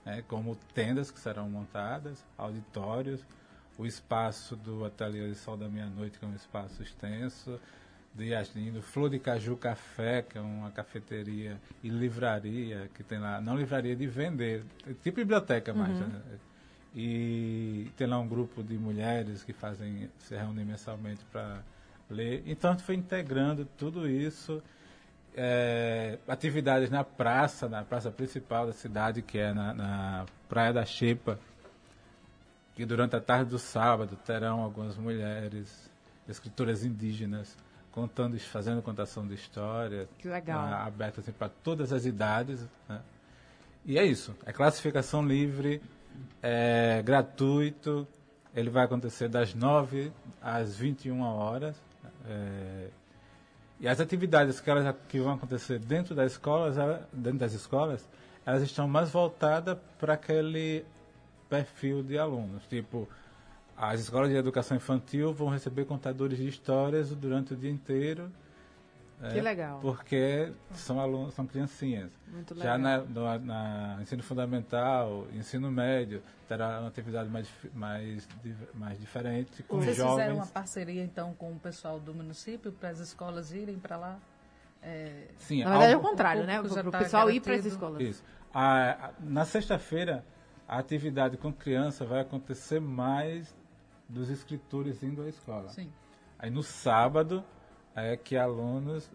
né, 0.04 0.22
como 0.26 0.56
tendas 0.74 1.10
que 1.10 1.20
serão 1.20 1.48
montadas, 1.48 2.24
auditórios, 2.36 3.24
o 3.78 3.86
espaço 3.86 4.56
do 4.56 4.84
Ateliê 4.84 5.28
de 5.28 5.34
Sol 5.34 5.56
da 5.56 5.68
Meia-Noite, 5.68 6.18
que 6.18 6.24
é 6.24 6.28
um 6.28 6.34
espaço 6.34 6.82
extenso, 6.82 7.58
de 8.14 8.26
Yasmin, 8.26 8.72
do 8.72 8.82
Flor 8.82 9.08
de 9.08 9.18
Caju 9.18 9.56
Café, 9.56 10.22
que 10.22 10.36
é 10.36 10.40
uma 10.40 10.70
cafeteria 10.70 11.58
e 11.82 11.88
livraria, 11.88 12.90
que 12.94 13.02
tem 13.02 13.18
lá, 13.18 13.40
não 13.40 13.56
livraria 13.56 13.96
de 13.96 14.06
vender, 14.06 14.64
tipo 15.02 15.16
biblioteca 15.16 15.72
mais, 15.72 15.98
né? 15.98 16.20
E 16.94 17.90
tem 17.96 18.06
lá 18.06 18.18
um 18.18 18.28
grupo 18.28 18.62
de 18.62 18.76
mulheres 18.76 19.42
que 19.42 19.54
fazem, 19.54 20.10
se 20.18 20.36
reúnem 20.36 20.64
mensalmente 20.64 21.24
para 21.32 21.62
ler. 22.10 22.42
Então 22.44 22.70
a 22.70 22.74
gente 22.74 22.84
foi 22.84 22.96
integrando 22.96 23.64
tudo 23.78 24.06
isso 24.06 24.62
é, 25.34 26.18
atividades 26.28 26.90
na 26.90 27.04
praça, 27.04 27.68
na 27.68 27.84
praça 27.84 28.10
principal 28.10 28.66
da 28.66 28.72
cidade, 28.72 29.22
que 29.22 29.38
é 29.38 29.52
na, 29.52 29.74
na 29.74 30.26
Praia 30.48 30.72
da 30.72 30.84
Xepa, 30.84 31.38
que 32.74 32.84
durante 32.84 33.16
a 33.16 33.20
tarde 33.20 33.50
do 33.50 33.58
sábado 33.58 34.16
terão 34.24 34.60
algumas 34.60 34.96
mulheres, 34.96 35.90
escritoras 36.28 36.84
indígenas, 36.84 37.56
contando, 37.90 38.38
fazendo 38.40 38.82
contação 38.82 39.26
de 39.26 39.34
história. 39.34 40.08
Que 40.18 40.28
legal. 40.28 40.60
ah, 40.60 40.86
aberta 40.86 41.20
assim, 41.20 41.32
para 41.32 41.48
todas 41.48 41.92
as 41.92 42.04
idades. 42.06 42.66
né? 42.88 43.00
E 43.84 43.98
é 43.98 44.04
isso. 44.04 44.34
É 44.46 44.52
classificação 44.52 45.24
livre, 45.26 45.82
é 46.42 47.02
gratuito. 47.04 48.06
Ele 48.54 48.70
vai 48.70 48.84
acontecer 48.84 49.28
das 49.28 49.54
9 49.54 50.12
às 50.40 50.76
21 50.76 51.20
horas. 51.20 51.76
É, 52.26 52.88
e 53.82 53.88
as 53.88 53.98
atividades 53.98 54.60
que, 54.60 54.70
elas, 54.70 54.94
que 55.08 55.18
vão 55.18 55.34
acontecer 55.34 55.80
dentro 55.80 56.14
das 56.14 56.32
escolas, 56.32 56.76
dentro 57.12 57.40
das 57.40 57.52
escolas, 57.52 58.08
elas 58.46 58.62
estão 58.62 58.86
mais 58.86 59.10
voltadas 59.10 59.76
para 59.98 60.14
aquele 60.14 60.84
perfil 61.50 62.00
de 62.00 62.16
alunos. 62.16 62.62
Tipo, 62.68 63.08
as 63.76 64.00
escolas 64.00 64.30
de 64.30 64.36
educação 64.36 64.76
infantil 64.76 65.34
vão 65.34 65.48
receber 65.48 65.84
contadores 65.84 66.38
de 66.38 66.46
histórias 66.46 67.10
durante 67.10 67.54
o 67.54 67.56
dia 67.56 67.72
inteiro. 67.72 68.30
Que 69.30 69.38
é, 69.38 69.42
legal. 69.42 69.78
Porque 69.80 70.52
são 70.72 70.98
alunos, 71.00 71.34
são 71.34 71.46
criancinhas. 71.46 72.10
Muito 72.26 72.54
Já 72.56 72.74
legal. 72.76 72.78
na, 72.78 72.98
no 73.38 73.38
na 73.44 73.98
ensino 74.02 74.22
fundamental, 74.22 75.26
ensino 75.32 75.70
médio, 75.70 76.22
terá 76.48 76.80
uma 76.80 76.88
atividade 76.88 77.28
mais, 77.30 77.48
mais, 77.74 78.28
mais 78.74 78.98
diferente 78.98 79.62
com 79.62 79.78
Vocês 79.78 79.96
jovens. 79.96 80.12
fizeram 80.14 80.34
uma 80.36 80.46
parceria, 80.46 81.04
então, 81.04 81.32
com 81.34 81.52
o 81.52 81.58
pessoal 81.58 82.00
do 82.00 82.12
município 82.12 82.72
para 82.72 82.88
as 82.88 82.98
escolas 82.98 83.52
irem 83.52 83.78
para 83.78 83.96
lá? 83.96 84.18
É, 84.82 85.28
Sim, 85.38 85.62
Na 85.62 85.70
verdade 85.70 85.92
é 85.92 85.96
o 85.96 86.00
contrário, 86.00 86.44
né? 86.44 86.56
público 86.56 86.74
já 86.74 86.80
Para 86.82 86.88
o 86.88 86.92
tá 86.92 86.98
pessoal 86.98 87.30
ir 87.30 87.40
para 87.40 87.54
as 87.54 87.64
escolas. 87.64 88.00
Isso. 88.02 88.24
A- 88.52 88.90
a- 89.06 89.10
na 89.20 89.44
sexta-feira, 89.44 90.24
a 90.66 90.78
atividade 90.78 91.36
com 91.36 91.52
criança 91.52 92.04
vai 92.04 92.20
acontecer 92.20 92.80
mais 92.80 93.54
dos 94.08 94.28
escritores 94.28 95.02
indo 95.02 95.22
à 95.22 95.28
escola. 95.28 95.68
sim. 95.68 95.90
Aí 96.38 96.50
no 96.50 96.62
sábado 96.64 97.44
é 97.94 98.16
que 98.16 98.36
alunos 98.36 99.10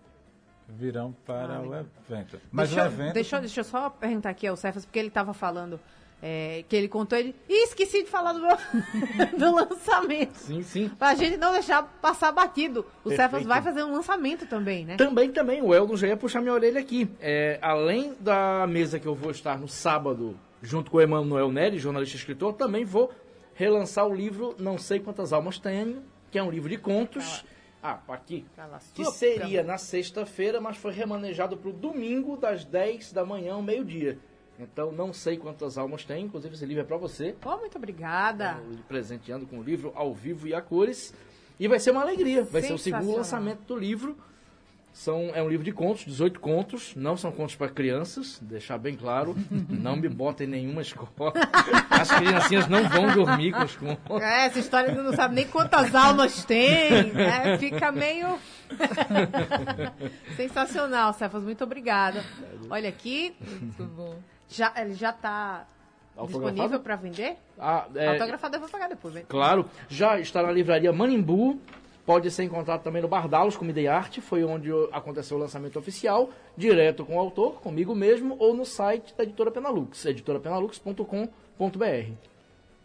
virão 0.67 1.15
para 1.25 1.55
Ah, 1.57 1.61
o 1.61 1.73
evento. 1.75 2.39
Mas 2.51 2.69
deixa, 2.69 2.83
o 2.83 2.85
eu- 2.87 2.91
evento. 2.91 3.13
deixa, 3.13 3.35
eu- 3.37 3.39
deixa 3.41 3.59
eu 3.61 3.63
só 3.63 3.89
perguntar 3.89 4.29
aqui 4.31 4.45
ao 4.47 4.55
Cefas, 4.57 4.85
porque 4.85 4.99
ele 4.99 5.07
estava 5.07 5.33
falando 5.33 5.79
é, 6.21 6.65
que 6.67 6.75
ele 6.75 6.87
contou 6.87 7.15
ele. 7.17 7.35
Ih, 7.47 7.63
esqueci 7.65 8.03
de 8.03 8.09
falar 8.09 8.33
do, 8.33 8.41
meu, 8.41 8.49
do 9.37 9.55
lançamento. 9.55 10.33
Sim, 10.33 10.63
sim. 10.63 10.89
Pra 10.89 11.13
gente 11.13 11.37
não 11.37 11.51
deixar 11.53 11.83
passar 12.01 12.31
batido. 12.31 12.79
O 13.05 13.09
Perfeito. 13.09 13.15
Cefas 13.17 13.43
vai 13.45 13.61
fazer 13.61 13.83
um 13.83 13.91
lançamento 13.93 14.47
também, 14.47 14.83
né? 14.83 14.95
Também, 14.97 15.31
também, 15.31 15.61
o 15.61 15.75
Eldon 15.75 15.95
já 15.95 16.07
ia 16.07 16.17
puxar 16.17 16.41
minha 16.41 16.53
orelha 16.55 16.79
aqui. 16.81 17.07
É, 17.21 17.59
além 17.61 18.15
da 18.19 18.65
mesa 18.67 18.99
que 18.99 19.05
eu 19.05 19.13
vou 19.13 19.29
estar 19.29 19.59
no 19.59 19.67
sábado, 19.67 20.35
junto 20.59 20.89
com 20.89 20.97
o 20.97 21.01
Emanuel 21.01 21.51
Neri, 21.51 21.77
jornalista 21.77 22.15
e 22.15 22.19
escritor, 22.19 22.53
também 22.53 22.83
vou 22.83 23.11
relançar 23.53 24.07
o 24.07 24.13
livro 24.13 24.55
Não 24.57 24.75
Sei 24.79 24.99
Quantas 24.99 25.31
Almas 25.31 25.59
Tenho, 25.59 26.01
que 26.31 26.39
é 26.39 26.43
um 26.43 26.49
livro 26.49 26.67
de 26.67 26.77
contos. 26.79 27.43
Ah, 27.45 27.56
aqui. 28.07 28.45
Cala 28.55 28.77
a 28.77 28.79
Que 28.93 29.05
seria 29.05 29.63
na 29.63 29.77
sexta-feira, 29.77 30.59
mas 30.61 30.77
foi 30.77 30.91
remanejado 30.91 31.57
para 31.57 31.69
o 31.69 31.73
domingo, 31.73 32.37
das 32.37 32.63
10 32.65 33.11
da 33.13 33.25
manhã 33.25 33.53
ao 33.53 33.61
meio-dia. 33.61 34.17
Então, 34.59 34.91
não 34.91 35.13
sei 35.13 35.37
quantas 35.37 35.77
almas 35.77 36.03
tem, 36.03 36.25
inclusive 36.25 36.55
esse 36.55 36.65
livro 36.65 36.81
é 36.81 36.85
para 36.85 36.97
você. 36.97 37.35
Pô, 37.39 37.55
muito 37.57 37.77
obrigada. 37.77 38.59
Eu 38.63 38.71
lhe 38.71 38.83
presenteando 38.83 39.45
com 39.45 39.59
o 39.59 39.63
livro 39.63 39.91
ao 39.95 40.13
vivo 40.13 40.47
e 40.47 40.53
a 40.53 40.61
cores. 40.61 41.13
E 41.59 41.67
vai 41.67 41.79
ser 41.79 41.91
uma 41.91 42.01
alegria. 42.01 42.43
Vai 42.43 42.61
ser 42.61 42.73
o 42.73 42.77
segundo 42.77 43.15
lançamento 43.15 43.61
do 43.61 43.75
livro. 43.75 44.17
São, 44.97 45.29
é 45.35 45.43
um 45.43 45.47
livro 45.47 45.63
de 45.63 45.71
contos, 45.71 46.03
18 46.05 46.39
contos. 46.39 46.95
Não 46.95 47.15
são 47.15 47.31
contos 47.31 47.55
para 47.55 47.69
crianças, 47.69 48.39
deixar 48.41 48.79
bem 48.79 48.95
claro. 48.95 49.35
Não 49.69 49.95
me 49.95 50.09
botem 50.09 50.47
em 50.47 50.49
nenhuma 50.49 50.81
escola. 50.81 51.33
As 51.87 52.09
criancinhas 52.11 52.67
não 52.67 52.83
vão 52.89 53.13
dormir 53.13 53.51
com 53.51 53.63
os 53.63 53.75
contos. 53.75 54.21
É, 54.21 54.47
essa 54.47 54.57
história 54.57 54.91
não 54.95 55.13
sabe 55.13 55.35
nem 55.35 55.47
quantas 55.47 55.93
almas 55.93 56.43
tem. 56.45 57.13
né? 57.13 57.59
Fica 57.59 57.91
meio. 57.91 58.39
Sensacional, 60.35 61.13
Cefas. 61.13 61.43
Muito 61.43 61.63
obrigada. 61.63 62.23
Olha 62.67 62.89
aqui, 62.89 63.35
Muito 63.39 63.83
bom. 63.83 64.15
já, 64.49 64.73
ele 64.77 64.95
já 64.95 65.11
está 65.11 65.67
disponível 66.25 66.79
para 66.79 66.95
vender? 66.95 67.37
Ah, 67.59 67.85
é, 67.93 68.07
Autografado 68.07 68.55
eu 68.55 68.61
vou 68.61 68.69
pagar 68.69 68.89
depois, 68.89 69.13
né? 69.13 69.23
Claro, 69.29 69.69
já 69.87 70.19
está 70.19 70.41
na 70.41 70.51
livraria 70.51 70.91
Manimbu. 70.91 71.61
Pode 72.07 72.31
ser 72.31 72.45
encontrado 72.45 72.81
também 72.83 73.01
no 73.01 73.07
Bardalos 73.09 73.57
Comida 73.57 73.81
e 73.81 73.87
Arte, 73.87 74.21
foi 74.21 74.45
onde 74.45 74.69
aconteceu 74.93 75.35
o 75.35 75.39
lançamento 75.41 75.77
oficial, 75.77 76.29
direto 76.55 77.03
com 77.03 77.17
o 77.17 77.19
autor, 77.19 77.59
comigo 77.59 77.93
mesmo, 77.93 78.37
ou 78.39 78.53
no 78.53 78.63
site 78.63 79.13
da 79.13 79.25
editora 79.25 79.51
Penalux, 79.51 80.05
editorapenalux.com.br. 80.05 82.11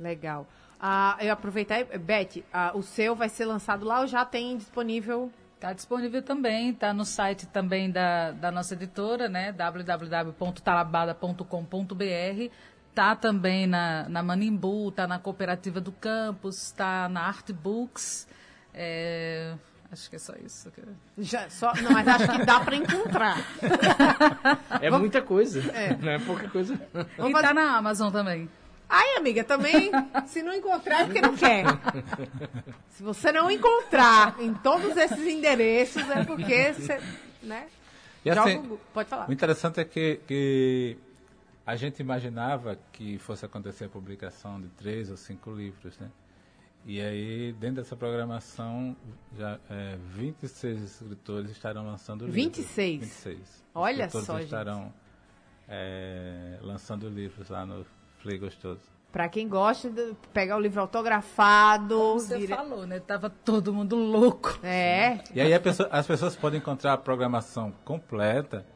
Legal. 0.01 0.45
Ah, 0.81 1.17
eu 1.21 1.33
aproveitar, 1.33 1.85
Beth, 2.01 2.43
ah, 2.53 2.73
o 2.75 2.83
seu 2.83 3.15
vai 3.15 3.29
ser 3.29 3.45
lançado 3.45 3.87
lá 3.87 4.01
ou 4.01 4.09
já 4.09 4.25
tem 4.25 4.57
disponível? 4.57 5.31
Está 5.55 5.73
disponível 5.73 6.21
também, 6.21 6.71
está 6.71 6.93
no 6.93 7.05
site 7.05 7.47
também 7.47 7.93
da, 7.93 8.33
da 8.33 8.51
nossa 8.51 8.75
editora, 8.75 9.29
né? 9.29 9.53
www.talabada.com.br. 9.53 12.51
Está 12.91 13.15
também 13.15 13.69
na, 13.69 14.09
na 14.09 14.21
Manimbu, 14.21 14.89
está 14.89 15.07
na 15.07 15.21
Cooperativa 15.21 15.81
do 15.81 15.93
Campus, 15.93 16.61
está 16.61 17.09
na 17.09 17.21
Art 17.21 17.53
Books. 17.53 18.27
É, 18.75 19.55
acho 19.91 20.09
que 20.09 20.17
é 20.17 20.19
só 20.19 20.33
isso. 20.45 20.71
que 20.71 20.81
Já, 21.19 21.49
só, 21.51 21.73
não, 21.75 21.93
mas 21.93 22.07
acho 22.09 22.33
que 22.33 22.45
dá 22.45 22.61
para 22.61 22.77
encontrar. 22.77 23.37
É 24.81 24.91
muita 24.91 25.21
coisa, 25.23 25.61
É. 25.73 25.97
não 25.97 26.11
é 26.13 26.19
pouca 26.19 26.49
coisa. 26.49 26.75
Vamos 26.93 27.09
E 27.13 27.17
fazer- 27.33 27.37
está 27.37 27.55
na 27.55 27.77
Amazon 27.77 28.11
também. 28.13 28.49
Ai, 28.89 29.17
amiga, 29.17 29.43
também, 29.43 29.91
se 30.27 30.43
não 30.43 30.53
encontrar 30.53 31.01
é 31.03 31.05
porque 31.07 31.21
não 31.21 31.35
quer. 31.35 31.65
Se 32.91 33.03
você 33.03 33.33
não 33.33 33.51
encontrar 33.51 34.37
em 34.39 34.53
todos 34.53 34.95
esses 34.99 35.27
endereços, 35.27 36.07
é 36.11 36.23
porque 36.25 36.75
você, 36.75 37.01
né? 37.43 37.69
E 38.23 38.29
joga 38.29 38.43
assim, 38.51 38.59
o 38.59 38.63
Google. 38.63 38.81
Pode 38.93 39.09
falar. 39.09 39.29
O 39.31 39.33
interessante 39.33 39.81
é 39.81 39.85
que, 39.85 40.21
que 40.29 40.99
a 41.67 41.75
gente 41.75 42.01
imaginava 42.01 42.79
que 42.93 43.19
fosse 43.19 43.47
acontecer 43.47 43.87
a 43.87 43.89
publicação 43.89 44.61
de 44.61 44.69
três 44.69 45.11
ou 45.11 45.17
cinco 45.17 45.51
livros, 45.51 45.99
né? 45.99 46.09
E 46.85 47.01
aí, 47.01 47.53
dentro 47.61 47.77
dessa 47.77 47.95
programação, 47.97 48.97
já 49.38 49.57
é, 49.71 49.97
26 50.14 50.83
escritores 50.83 51.51
estarão 51.53 51.87
lançando 51.87 52.27
livros. 52.27 52.42
26? 52.45 53.01
26. 53.01 53.64
Olha 53.75 53.92
escritores 54.07 54.27
só, 54.27 54.35
gente. 54.38 54.45
estarão 54.47 54.92
é, 55.68 56.59
lançando 56.61 57.09
livros 57.09 57.49
lá 57.49 57.64
no 57.64 57.87
Play 58.23 58.37
Gostoso. 58.38 58.81
Pra 59.12 59.29
quem 59.29 59.47
gosta 59.49 59.88
de 59.90 60.14
pegar 60.33 60.57
o 60.57 60.61
livro 60.61 60.81
autografado. 60.81 61.97
Como 61.97 62.18
você 62.18 62.38
dire- 62.38 62.57
falou, 62.57 62.85
né? 62.87 62.99
Tava 62.99 63.31
todo 63.31 63.73
mundo 63.73 63.95
louco. 63.95 64.59
É, 64.62 65.23
E 65.35 65.40
aí 65.40 65.55
a 65.55 65.61
pessoa- 65.61 65.88
as 65.92 66.05
pessoas 66.07 66.35
podem 66.35 66.59
encontrar 66.59 66.95
a 66.95 66.99
programação 66.99 67.73
completa 67.85 68.66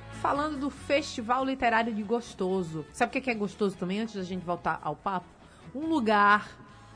falando 0.21 0.59
do 0.59 0.69
Festival 0.69 1.43
Literário 1.43 1.91
de 1.91 2.03
Gostoso. 2.03 2.85
Sabe 2.93 3.17
o 3.17 3.21
que 3.21 3.29
é 3.29 3.33
gostoso 3.33 3.75
também, 3.75 4.01
antes 4.01 4.13
da 4.13 4.21
gente 4.21 4.45
voltar 4.45 4.79
ao 4.83 4.95
papo? 4.95 5.25
Um 5.73 5.87
lugar 5.87 6.47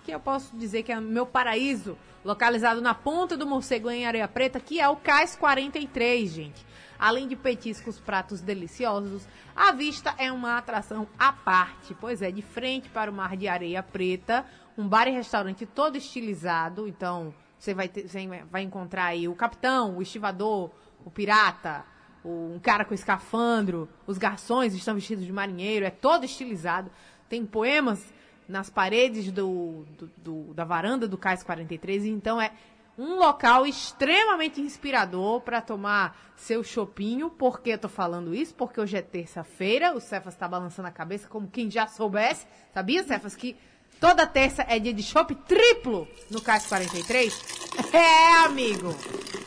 que 0.03 0.11
eu 0.11 0.19
posso 0.19 0.55
dizer 0.55 0.83
que 0.83 0.91
é 0.91 1.01
meu 1.01 1.25
paraíso, 1.25 1.97
localizado 2.23 2.81
na 2.81 2.93
ponta 2.93 3.35
do 3.35 3.47
morcego 3.47 3.89
em 3.89 4.05
Areia 4.05 4.27
Preta, 4.27 4.59
que 4.59 4.79
é 4.79 4.87
o 4.87 4.95
Cais 4.95 5.35
43, 5.35 6.29
gente. 6.29 6.63
Além 6.99 7.27
de 7.27 7.35
petiscos, 7.35 7.99
pratos 7.99 8.41
deliciosos, 8.41 9.27
a 9.55 9.71
vista 9.71 10.13
é 10.19 10.31
uma 10.31 10.59
atração 10.59 11.07
à 11.17 11.33
parte, 11.33 11.95
pois 11.99 12.21
é, 12.21 12.29
de 12.29 12.43
frente 12.43 12.89
para 12.89 13.09
o 13.09 13.13
mar 13.13 13.35
de 13.35 13.47
areia 13.47 13.81
preta, 13.81 14.45
um 14.77 14.87
bar 14.87 15.07
e 15.07 15.11
restaurante 15.11 15.65
todo 15.65 15.97
estilizado, 15.97 16.87
então 16.87 17.33
você 17.57 17.73
vai, 17.73 17.89
ter, 17.89 18.07
você 18.07 18.27
vai 18.51 18.61
encontrar 18.61 19.05
aí 19.05 19.27
o 19.27 19.33
capitão, 19.33 19.97
o 19.97 20.01
estivador, 20.03 20.69
o 21.03 21.09
pirata, 21.09 21.83
um 22.25 22.59
cara 22.59 22.83
com 22.83 22.93
escafandro, 22.93 23.87
os 24.07 24.17
garçons 24.17 24.73
estão 24.73 24.95
vestidos 24.95 25.25
de 25.25 25.31
marinheiro, 25.31 25.85
é 25.85 25.91
todo 25.91 26.25
estilizado. 26.25 26.89
Tem 27.29 27.45
poemas 27.45 28.03
nas 28.47 28.69
paredes 28.69 29.31
do, 29.31 29.85
do, 29.97 30.11
do, 30.17 30.53
da 30.53 30.63
varanda 30.63 31.07
do 31.07 31.17
Cais 31.17 31.43
43, 31.43 32.05
então 32.05 32.39
é 32.41 32.51
um 32.97 33.15
local 33.15 33.65
extremamente 33.65 34.61
inspirador 34.61 35.41
para 35.41 35.61
tomar 35.61 36.17
seu 36.35 36.63
chopinho. 36.63 37.29
Por 37.29 37.59
que 37.59 37.71
eu 37.71 37.77
tô 37.77 37.89
falando 37.89 38.33
isso? 38.33 38.55
Porque 38.55 38.79
hoje 38.79 38.97
é 38.97 39.01
terça-feira, 39.01 39.93
o 39.93 39.99
Cefas 39.99 40.33
está 40.33 40.47
balançando 40.47 40.87
a 40.87 40.91
cabeça 40.91 41.27
como 41.27 41.47
quem 41.47 41.69
já 41.69 41.87
soubesse. 41.87 42.47
Sabia, 42.73 43.03
Cefas, 43.03 43.35
que 43.35 43.55
toda 43.99 44.25
terça 44.25 44.65
é 44.67 44.79
dia 44.79 44.93
de 44.93 45.03
chopp 45.03 45.35
triplo 45.35 46.07
no 46.31 46.41
Cais 46.41 46.65
43? 46.67 47.41
É, 47.93 48.45
amigo! 48.45 48.95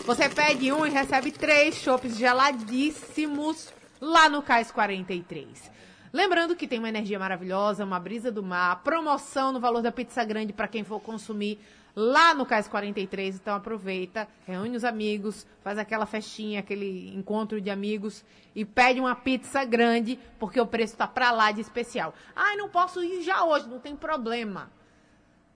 Você 0.08 0.26
pede 0.26 0.72
um 0.72 0.86
e 0.86 0.88
recebe 0.88 1.30
três 1.30 1.74
chopps 1.74 2.16
geladíssimos 2.16 3.70
lá 4.00 4.26
no 4.26 4.40
Cais 4.40 4.70
43. 4.70 5.70
Lembrando 6.10 6.56
que 6.56 6.66
tem 6.66 6.78
uma 6.78 6.88
energia 6.88 7.18
maravilhosa, 7.18 7.84
uma 7.84 8.00
brisa 8.00 8.32
do 8.32 8.42
mar, 8.42 8.82
promoção 8.82 9.52
no 9.52 9.60
valor 9.60 9.82
da 9.82 9.92
pizza 9.92 10.24
grande 10.24 10.54
para 10.54 10.66
quem 10.66 10.82
for 10.82 10.98
consumir 10.98 11.58
lá 11.94 12.32
no 12.32 12.46
Cais 12.46 12.66
43. 12.66 13.36
Então 13.36 13.54
aproveita, 13.54 14.26
reúne 14.46 14.78
os 14.78 14.82
amigos, 14.82 15.46
faz 15.62 15.76
aquela 15.76 16.06
festinha, 16.06 16.60
aquele 16.60 17.14
encontro 17.14 17.60
de 17.60 17.68
amigos 17.68 18.24
e 18.54 18.64
pede 18.64 19.00
uma 19.00 19.14
pizza 19.14 19.62
grande, 19.62 20.18
porque 20.38 20.58
o 20.58 20.66
preço 20.66 20.96
tá 20.96 21.06
pra 21.06 21.32
lá 21.32 21.52
de 21.52 21.60
especial. 21.60 22.14
Ai, 22.34 22.56
não 22.56 22.70
posso 22.70 23.04
ir 23.04 23.20
já 23.20 23.44
hoje, 23.44 23.68
não 23.68 23.78
tem 23.78 23.94
problema. 23.94 24.70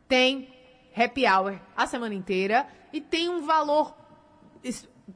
Tem 0.06 0.46
happy 0.94 1.26
hour 1.26 1.58
a 1.74 1.86
semana 1.86 2.14
inteira 2.14 2.66
e 2.92 3.00
tem 3.00 3.30
um 3.30 3.46
valor 3.46 4.01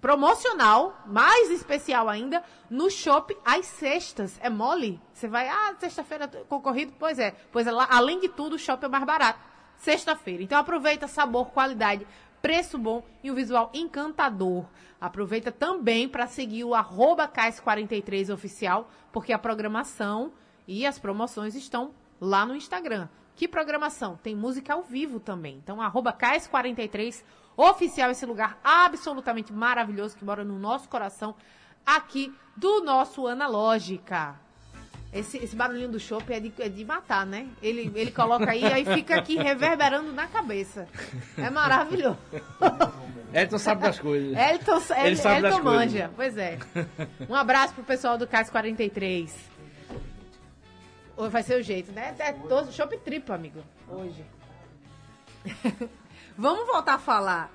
promocional, 0.00 1.02
mais 1.06 1.50
especial 1.50 2.08
ainda, 2.08 2.42
no 2.68 2.90
shopping 2.90 3.36
às 3.44 3.66
sextas. 3.66 4.38
É 4.42 4.50
mole? 4.50 5.00
Você 5.12 5.28
vai, 5.28 5.48
ah, 5.48 5.74
sexta-feira 5.78 6.28
concorrido? 6.48 6.92
Pois 6.98 7.18
é. 7.18 7.34
Pois 7.52 7.66
é, 7.66 7.70
lá, 7.70 7.86
além 7.90 8.20
de 8.20 8.28
tudo, 8.28 8.56
o 8.56 8.58
shopping 8.58 8.86
é 8.86 8.88
mais 8.88 9.04
barato 9.04 9.56
sexta-feira. 9.76 10.42
Então 10.42 10.58
aproveita 10.58 11.06
sabor, 11.06 11.50
qualidade, 11.50 12.06
preço 12.42 12.78
bom 12.78 13.04
e 13.22 13.30
o 13.30 13.34
visual 13.34 13.70
encantador. 13.74 14.66
Aproveita 15.00 15.52
também 15.52 16.08
para 16.08 16.26
seguir 16.26 16.64
o 16.64 16.74
arroba 16.74 17.28
CAIS43 17.28 18.32
oficial, 18.32 18.90
porque 19.12 19.32
a 19.32 19.38
programação 19.38 20.32
e 20.66 20.86
as 20.86 20.98
promoções 20.98 21.54
estão 21.54 21.94
lá 22.20 22.46
no 22.46 22.56
Instagram. 22.56 23.08
Que 23.34 23.46
programação? 23.46 24.18
Tem 24.22 24.34
música 24.34 24.72
ao 24.72 24.82
vivo 24.82 25.20
também. 25.20 25.60
Então, 25.62 25.82
arroba 25.82 26.12
CAIS43 26.12 27.22
oficial, 27.45 27.45
esse 28.10 28.26
lugar 28.26 28.58
absolutamente 28.62 29.52
maravilhoso 29.52 30.16
que 30.16 30.24
mora 30.24 30.44
no 30.44 30.58
nosso 30.58 30.88
coração, 30.88 31.34
aqui 31.84 32.34
do 32.56 32.82
nosso 32.82 33.26
Analógica. 33.26 34.34
Esse, 35.12 35.38
esse 35.38 35.56
barulhinho 35.56 35.88
do 35.88 35.98
chopp 35.98 36.30
é 36.30 36.40
de, 36.40 36.52
é 36.58 36.68
de 36.68 36.84
matar, 36.84 37.24
né? 37.24 37.48
Ele, 37.62 37.90
ele 37.94 38.10
coloca 38.10 38.50
aí, 38.50 38.62
aí 38.64 38.84
fica 38.84 39.16
aqui 39.16 39.36
reverberando 39.36 40.12
na 40.12 40.26
cabeça. 40.26 40.86
É 41.38 41.48
maravilhoso. 41.48 42.18
Elton 43.32 43.58
sabe 43.58 43.82
das 43.82 43.98
coisas. 43.98 44.36
Elton, 44.36 44.82
ele, 44.94 45.06
ele 45.06 45.16
sabe 45.16 45.36
Elton 45.36 45.48
das 45.48 45.64
manja, 45.64 46.10
coisas. 46.10 46.14
pois 46.16 46.36
é. 46.38 46.58
Um 47.30 47.34
abraço 47.34 47.72
pro 47.74 47.84
pessoal 47.84 48.18
do 48.18 48.26
CAS 48.26 48.50
43. 48.50 49.34
Vai 51.30 51.42
ser 51.42 51.60
o 51.60 51.62
jeito, 51.62 51.92
né? 51.92 52.14
É 52.18 52.32
todo 52.32 52.70
chopp 52.72 52.96
triplo, 52.98 53.34
amigo. 53.34 53.62
Hoje. 53.88 54.24
Vamos 56.38 56.66
voltar 56.66 56.94
a 56.94 56.98
falar 56.98 57.50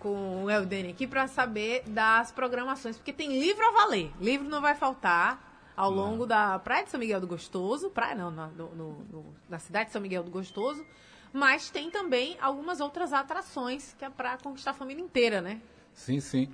com 0.00 0.44
o 0.44 0.50
Eldene 0.50 0.90
aqui 0.90 1.06
para 1.06 1.28
saber 1.28 1.84
das 1.86 2.32
programações, 2.32 2.96
porque 2.96 3.12
tem 3.12 3.38
livro 3.38 3.64
a 3.64 3.70
valer. 3.70 4.12
Livro 4.20 4.48
não 4.48 4.60
vai 4.60 4.74
faltar 4.74 5.72
ao 5.76 5.90
longo 5.92 6.18
não. 6.18 6.26
da 6.26 6.58
Praia 6.58 6.82
de 6.82 6.90
São 6.90 6.98
Miguel 6.98 7.20
do 7.20 7.26
Gostoso, 7.28 7.88
praia 7.88 8.16
não, 8.16 8.32
na, 8.32 8.48
no, 8.48 8.68
no, 8.74 9.34
na 9.48 9.60
cidade 9.60 9.86
de 9.86 9.92
São 9.92 10.02
Miguel 10.02 10.24
do 10.24 10.30
Gostoso, 10.30 10.84
mas 11.32 11.70
tem 11.70 11.88
também 11.88 12.36
algumas 12.40 12.80
outras 12.80 13.12
atrações 13.12 13.94
que 13.96 14.04
é 14.04 14.10
para 14.10 14.36
conquistar 14.38 14.72
a 14.72 14.74
família 14.74 15.02
inteira, 15.02 15.40
né? 15.40 15.60
Sim, 15.94 16.18
sim. 16.18 16.48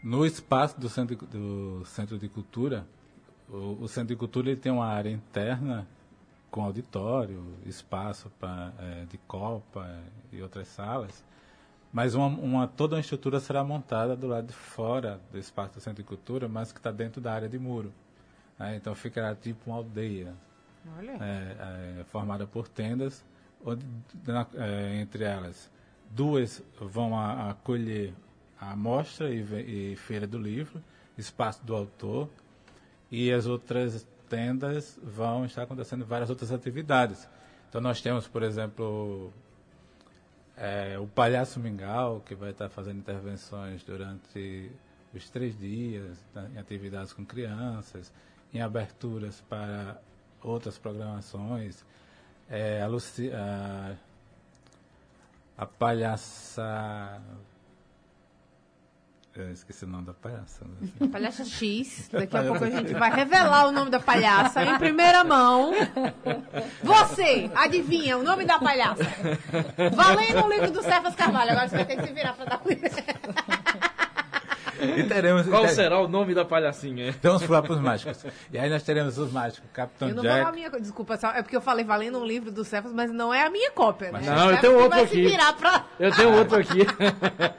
No 0.00 0.24
espaço 0.24 0.78
do 0.78 0.88
Centro, 0.88 1.16
do 1.16 1.84
centro 1.84 2.16
de 2.16 2.28
Cultura, 2.28 2.86
o, 3.48 3.78
o 3.82 3.88
Centro 3.88 4.14
de 4.14 4.16
Cultura 4.16 4.50
ele 4.50 4.60
tem 4.60 4.70
uma 4.70 4.86
área 4.86 5.10
interna 5.10 5.84
com 6.58 6.64
auditório, 6.64 7.54
espaço 7.64 8.28
pra, 8.36 8.72
é, 8.80 9.04
de 9.04 9.16
copa 9.16 9.88
e 10.32 10.42
outras 10.42 10.66
salas, 10.66 11.24
mas 11.92 12.16
uma, 12.16 12.26
uma, 12.26 12.66
toda 12.66 12.96
uma 12.96 13.00
estrutura 13.00 13.38
será 13.38 13.62
montada 13.62 14.16
do 14.16 14.26
lado 14.26 14.48
de 14.48 14.52
fora 14.52 15.20
do 15.30 15.38
espaço 15.38 15.74
do 15.74 15.80
Centro 15.80 16.02
de 16.02 16.08
Cultura, 16.08 16.48
mas 16.48 16.72
que 16.72 16.80
está 16.80 16.90
dentro 16.90 17.20
da 17.20 17.32
área 17.32 17.48
de 17.48 17.60
muro. 17.60 17.92
Né? 18.58 18.74
Então 18.74 18.92
ficará 18.96 19.36
tipo 19.36 19.70
uma 19.70 19.76
aldeia, 19.76 20.34
é, 21.20 22.00
é, 22.00 22.04
formada 22.06 22.44
por 22.44 22.66
tendas, 22.66 23.24
onde, 23.64 23.86
na, 24.26 24.44
é, 24.56 24.96
entre 25.00 25.22
elas 25.22 25.70
duas 26.10 26.60
vão 26.80 27.16
a, 27.16 27.50
acolher 27.50 28.12
a 28.60 28.74
mostra 28.74 29.30
e, 29.30 29.92
e, 29.92 29.94
feira 29.94 30.26
do 30.26 30.38
livro, 30.38 30.82
espaço 31.16 31.64
do 31.64 31.76
autor, 31.76 32.28
e 33.12 33.30
as 33.30 33.46
outras 33.46 34.04
tendas 34.28 34.98
vão 35.02 35.44
estar 35.44 35.62
acontecendo 35.62 36.04
várias 36.04 36.30
outras 36.30 36.52
atividades. 36.52 37.28
Então 37.68 37.80
nós 37.80 38.00
temos, 38.00 38.26
por 38.26 38.42
exemplo, 38.42 39.32
é, 40.56 40.98
o 40.98 41.06
Palhaço 41.06 41.60
Mingau, 41.60 42.20
que 42.20 42.34
vai 42.34 42.50
estar 42.50 42.68
fazendo 42.68 42.98
intervenções 42.98 43.82
durante 43.82 44.70
os 45.14 45.28
três 45.30 45.58
dias, 45.58 46.18
né, 46.34 46.50
em 46.54 46.58
atividades 46.58 47.12
com 47.12 47.24
crianças 47.24 48.12
em 48.52 48.60
aberturas 48.60 49.40
para 49.48 50.00
outras 50.42 50.78
programações. 50.78 51.84
É, 52.48 52.80
a, 52.82 52.86
Luci, 52.86 53.30
a, 53.32 53.96
a 55.56 55.66
palhaça. 55.66 57.20
Eu 59.38 59.52
esqueci 59.52 59.84
o 59.84 59.88
nome 59.88 60.04
da 60.04 60.12
palhaça. 60.12 60.64
Né? 60.64 61.08
Palhaça 61.12 61.44
X. 61.44 62.08
Daqui 62.12 62.36
a 62.36 62.42
pouco 62.42 62.64
a 62.64 62.70
gente 62.70 62.92
vai 62.92 63.08
revelar 63.08 63.68
o 63.68 63.72
nome 63.72 63.88
da 63.88 64.00
palhaça 64.00 64.64
em 64.64 64.78
primeira 64.78 65.22
mão. 65.22 65.72
Você, 66.82 67.48
adivinha 67.54 68.18
o 68.18 68.24
nome 68.24 68.44
da 68.44 68.58
palhaça? 68.58 69.04
Valendo 69.94 70.44
o 70.44 70.48
livro 70.50 70.72
do 70.72 70.82
Cefas 70.82 71.14
Carvalho. 71.14 71.52
Agora 71.52 71.68
você 71.68 71.76
vai 71.76 71.84
ter 71.84 71.96
que 71.96 72.06
se 72.06 72.12
virar 72.12 72.32
para 72.32 72.46
dar 72.46 72.60
o 72.64 72.68
e 74.80 75.02
teremos, 75.04 75.46
Qual 75.48 75.62
ter... 75.62 75.70
será 75.70 76.00
o 76.00 76.06
nome 76.06 76.34
da 76.34 76.44
palhacinha? 76.44 77.14
Vamos 77.20 77.42
pular 77.44 77.62
para 77.62 77.72
os 77.72 77.80
mágicos. 77.80 78.24
E 78.52 78.58
aí 78.58 78.70
nós 78.70 78.82
teremos 78.82 79.18
os 79.18 79.32
mágicos, 79.32 79.68
Capitão 79.72 80.08
eu 80.08 80.14
não 80.14 80.22
Jack. 80.22 80.40
Vou 80.40 80.48
a 80.48 80.52
minha, 80.52 80.70
desculpa, 80.70 81.18
é 81.34 81.42
porque 81.42 81.56
eu 81.56 81.60
falei 81.60 81.84
valendo 81.84 82.18
um 82.18 82.24
livro 82.24 82.52
do 82.52 82.64
Cefas, 82.64 82.92
mas 82.92 83.10
não 83.12 83.34
é 83.34 83.42
a 83.42 83.50
minha 83.50 83.72
cópia, 83.72 84.12
né? 84.12 84.20
Não, 84.24 84.50
eu 84.50 84.60
tenho 84.60 84.78
outro 84.78 85.00
aqui. 85.00 85.36
Pra... 85.58 85.84
Eu 85.98 86.12
tenho 86.14 86.32
outro 86.36 86.56
aqui. 86.58 86.78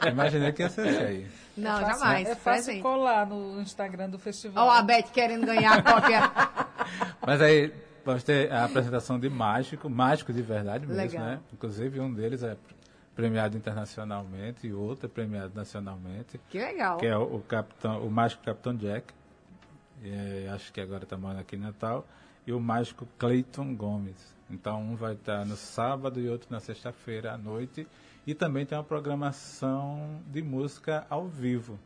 Imaginei 0.10 0.52
que 0.54 0.62
ia 0.62 0.70
ser 0.70 0.88
esse 0.88 1.04
aí. 1.04 1.28
Não, 1.60 1.80
é 1.80 1.82
fácil, 1.82 2.00
jamais. 2.00 2.28
É 2.30 2.36
fácil 2.36 2.82
colar 2.82 3.26
no 3.26 3.62
Instagram 3.62 4.10
do 4.10 4.20
festival. 4.20 4.68
Olha 4.68 4.80
a 4.80 4.82
Beth 4.82 5.12
querendo 5.14 5.46
ganhar 5.46 5.80
a 5.80 5.82
cópia. 5.82 6.22
mas 7.26 7.42
aí 7.42 7.74
vamos 8.06 8.24
ter 8.24 8.52
a 8.52 8.66
apresentação 8.66 9.20
de 9.20 9.30
mágico, 9.30 9.90
mágico 9.90 10.34
de 10.34 10.42
verdade 10.42 10.86
mesmo, 10.86 11.02
Legal. 11.02 11.26
né? 11.26 11.40
Inclusive 11.54 12.00
um 12.00 12.14
deles 12.14 12.44
é 12.44 12.58
premiado 13.16 13.58
internacionalmente 13.58 14.66
e 14.66 14.74
outro 14.74 15.06
é 15.06 15.10
premiado 15.10 15.52
nacionalmente. 15.54 16.40
Que 16.50 16.58
legal. 16.58 16.98
Que 16.98 17.06
é 17.06 17.18
o, 17.18 17.36
o 17.36 17.42
capitão, 17.42 18.06
o 18.06 18.10
mágico 18.10 18.44
Capitão 18.44 18.76
Jack. 18.76 19.14
É, 20.04 20.50
acho 20.54 20.72
que 20.72 20.80
agora 20.80 21.04
está 21.04 21.18
morando 21.18 21.42
aqui 21.42 21.56
em 21.58 21.60
Natal. 21.60 22.08
E 22.48 22.54
o 22.54 22.60
mágico 22.60 23.06
Clayton 23.18 23.76
Gomes. 23.76 24.36
Então 24.50 24.82
um 24.82 24.96
vai 24.96 25.14
estar 25.14 25.46
no 25.46 25.56
sábado 25.56 26.20
e 26.20 26.30
outro 26.30 26.48
na 26.50 26.60
sexta-feira 26.60 27.34
à 27.34 27.38
noite. 27.38 27.86
E 28.30 28.36
também 28.36 28.64
tem 28.64 28.78
uma 28.78 28.84
programação 28.84 30.22
de 30.28 30.44
música 30.44 31.04
ao 31.10 31.28
vivo. 31.28 31.80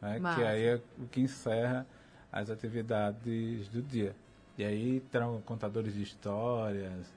Né, 0.00 0.18
que 0.34 0.42
aí 0.42 0.64
é 0.64 0.80
o 0.98 1.06
que 1.06 1.20
encerra 1.20 1.86
as 2.32 2.48
atividades 2.48 3.68
do 3.68 3.82
dia. 3.82 4.16
E 4.56 4.64
aí 4.64 5.00
terão 5.12 5.38
contadores 5.42 5.92
de 5.92 6.02
histórias, 6.02 7.12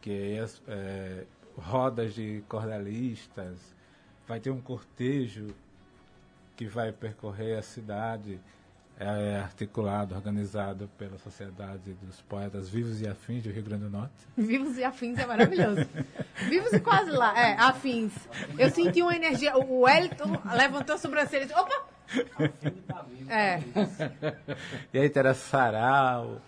que 0.00 0.38
as, 0.38 0.62
é, 0.68 1.24
rodas 1.56 2.14
de 2.14 2.44
cordelistas, 2.48 3.58
vai 4.24 4.38
ter 4.38 4.50
um 4.50 4.60
cortejo 4.60 5.48
que 6.56 6.66
vai 6.66 6.92
percorrer 6.92 7.58
a 7.58 7.62
cidade, 7.62 8.40
é 9.02 9.38
articulado, 9.38 10.14
organizado 10.14 10.86
pela 10.98 11.16
Sociedade 11.16 11.94
dos 12.02 12.20
Poetas 12.20 12.68
Vivos 12.68 13.00
e 13.00 13.08
Afins 13.08 13.42
do 13.42 13.50
Rio 13.50 13.62
Grande 13.62 13.84
do 13.84 13.90
Norte. 13.90 14.12
Vivos 14.36 14.76
e 14.76 14.84
afins 14.84 15.18
é 15.18 15.24
maravilhoso. 15.24 15.88
Vivos 16.50 16.70
e 16.74 16.80
quase 16.80 17.10
lá. 17.10 17.32
É, 17.34 17.54
afins. 17.58 18.12
Eu 18.58 18.68
senti 18.70 19.00
uma 19.00 19.16
energia. 19.16 19.56
O 19.56 19.80
Wellington 19.80 20.38
levantou 20.54 20.96
a 20.96 20.98
sobrancelha 20.98 21.44
e 21.44 21.46
disse, 21.46 21.58
opa! 21.58 21.88
É. 23.28 23.62
E 24.92 24.98
aí 24.98 25.08
terá 25.08 25.32
sarau. 25.32 26.42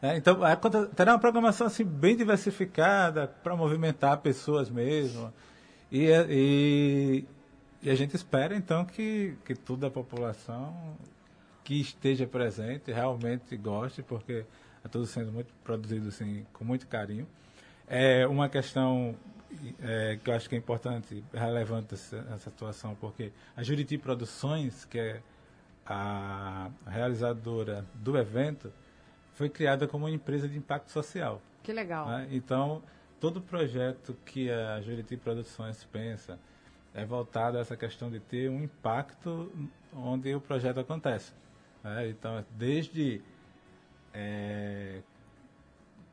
né? 0.00 0.16
Então, 0.16 0.44
é, 0.44 0.56
terá 0.96 1.12
uma 1.12 1.20
programação 1.20 1.68
assim, 1.68 1.84
bem 1.84 2.16
diversificada 2.16 3.28
para 3.28 3.54
movimentar 3.54 4.16
pessoas 4.18 4.68
mesmo. 4.68 5.32
E, 5.90 6.08
e, 6.28 7.24
e 7.80 7.90
a 7.90 7.94
gente 7.94 8.16
espera, 8.16 8.56
então, 8.56 8.84
que, 8.84 9.36
que 9.44 9.54
toda 9.54 9.86
a 9.86 9.90
população 9.90 10.96
que 11.64 11.80
esteja 11.80 12.26
presente 12.26 12.90
realmente 12.90 13.56
goste, 13.56 14.02
porque 14.02 14.44
é 14.84 14.88
tudo 14.88 15.06
sendo 15.06 15.32
muito 15.32 15.52
produzido 15.64 16.08
assim, 16.08 16.44
com 16.52 16.64
muito 16.64 16.86
carinho. 16.86 17.26
É 17.86 18.26
uma 18.26 18.48
questão 18.48 19.14
é, 19.82 20.18
que 20.22 20.30
eu 20.30 20.34
acho 20.34 20.48
que 20.48 20.54
é 20.54 20.58
importante, 20.58 21.22
relevante 21.32 21.94
essa, 21.94 22.16
essa 22.32 22.50
situação, 22.50 22.94
porque 22.94 23.32
a 23.56 23.62
Juriti 23.62 23.98
Produções, 23.98 24.84
que 24.84 24.98
é 24.98 25.22
a 25.86 26.70
realizadora 26.86 27.84
do 27.94 28.16
evento, 28.16 28.72
foi 29.34 29.48
criada 29.48 29.86
como 29.86 30.06
uma 30.06 30.10
empresa 30.10 30.48
de 30.48 30.56
impacto 30.56 30.90
social. 30.90 31.40
Que 31.62 31.72
legal. 31.72 32.08
né? 32.08 32.28
Então, 32.30 32.82
todo 33.20 33.40
projeto 33.40 34.16
que 34.24 34.50
a 34.50 34.80
Juriti 34.80 35.16
Produções 35.16 35.84
pensa 35.84 36.38
é 36.94 37.04
voltado 37.04 37.56
a 37.56 37.60
essa 37.60 37.76
questão 37.76 38.10
de 38.10 38.20
ter 38.20 38.50
um 38.50 38.62
impacto 38.62 39.50
onde 39.94 40.34
o 40.34 40.40
projeto 40.40 40.80
acontece. 40.80 41.32
Né? 41.82 42.08
Então, 42.08 42.44
desde 42.56 43.20
é, 44.14 45.00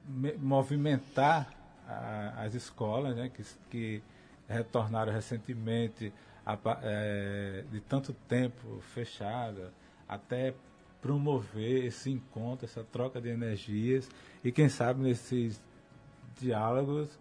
me- 0.08 0.34
movimentar 0.38 1.52
a- 1.88 2.44
as 2.44 2.54
escolas, 2.54 3.16
né, 3.16 3.30
que, 3.30 3.44
que 3.70 4.04
retornaram 4.48 5.12
recentemente 5.12 6.12
a 6.46 6.58
é, 6.82 7.64
de 7.72 7.80
tanto 7.82 8.14
tempo 8.28 8.80
fechada, 8.94 9.72
até 10.08 10.54
promover 11.02 11.86
esse 11.86 12.10
encontro, 12.12 12.66
essa 12.66 12.84
troca 12.84 13.22
de 13.22 13.30
energias 13.30 14.10
e 14.44 14.52
quem 14.52 14.68
sabe 14.68 15.02
nesses 15.02 15.62
diálogos 16.40 17.18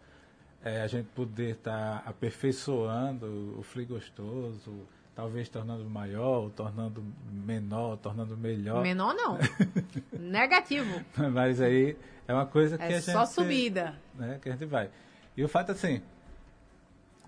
é, 0.65 0.81
a 0.83 0.87
gente 0.87 1.07
poder 1.15 1.53
estar 1.57 2.03
aperfeiçoando 2.07 3.55
o 3.59 3.63
Free 3.63 3.85
Gostoso, 3.85 4.87
talvez 5.19 5.49
tornando 5.49 5.91
maior, 5.91 6.49
tornando 6.51 7.05
menor, 7.29 7.97
tornando 7.97 8.37
melhor. 8.37 8.85
Menor 8.85 9.13
não. 9.15 9.37
Negativo. 10.17 11.05
Mas 11.33 11.61
aí 11.61 11.97
é 12.29 12.33
uma 12.33 12.47
coisa 12.47 12.79
que 12.79 12.85
a 12.85 12.87
É 12.87 13.01
gente... 13.01 13.11
só 13.11 13.27
subida. 13.27 13.99
Né, 14.15 14.39
que 14.41 14.49
a 14.49 14.53
gente 14.53 14.65
vai. 14.65 14.89
E 15.37 15.43
o 15.43 15.49
fato 15.49 15.73
assim, 15.73 16.01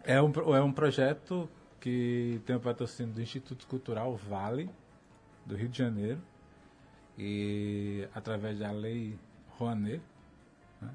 é 0.04 0.22
um, 0.22 0.30
é 0.54 0.62
um 0.62 0.70
projeto 0.70 1.50
que 1.80 2.40
tem 2.46 2.54
o 2.54 2.60
patrocínio 2.60 3.12
do 3.12 3.20
Instituto 3.20 3.66
Cultural 3.66 4.14
Vale, 4.14 4.70
do 5.44 5.56
Rio 5.56 5.68
de 5.68 5.78
Janeiro, 5.78 6.20
e 7.18 8.06
através 8.14 8.60
da 8.60 8.70
Lei 8.70 9.18
Rouanet. 9.58 10.00
né? 10.80 10.90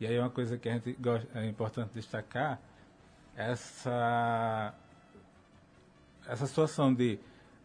E 0.00 0.06
aí 0.08 0.18
uma 0.18 0.30
coisa 0.30 0.58
que 0.58 0.68
a 0.68 0.72
gente 0.72 0.94
gosta, 0.94 1.28
é 1.38 1.46
importante 1.46 1.90
destacar, 1.94 2.60
essa, 3.36 4.74
essa 6.26 6.46
situação 6.46 6.92
de 6.94 7.18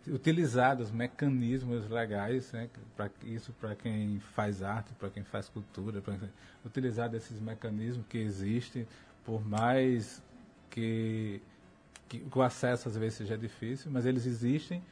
utilizar 0.08 0.80
os 0.80 0.92
mecanismos 0.92 1.90
legais, 1.90 2.52
né, 2.52 2.70
para 2.96 3.10
isso 3.24 3.52
para 3.54 3.76
quem 3.76 4.20
faz 4.20 4.62
arte, 4.62 4.94
para 5.00 5.10
quem 5.10 5.24
faz 5.24 5.50
cultura, 5.50 6.02
pra 6.02 6.16
utilizar 6.64 7.10
desses 7.10 7.40
mecanismos 7.40 8.06
que 8.08 8.18
existem, 8.20 8.88
por 9.24 9.44
mais 9.48 10.22
que, 10.70 11.42
que 12.08 12.24
o 12.34 12.42
acesso 12.42 12.88
às 12.88 12.96
vezes 12.96 13.16
seja 13.18 13.38
difícil, 13.38 13.90
mas 13.92 14.06
eles 14.06 14.26
existem 14.26 14.84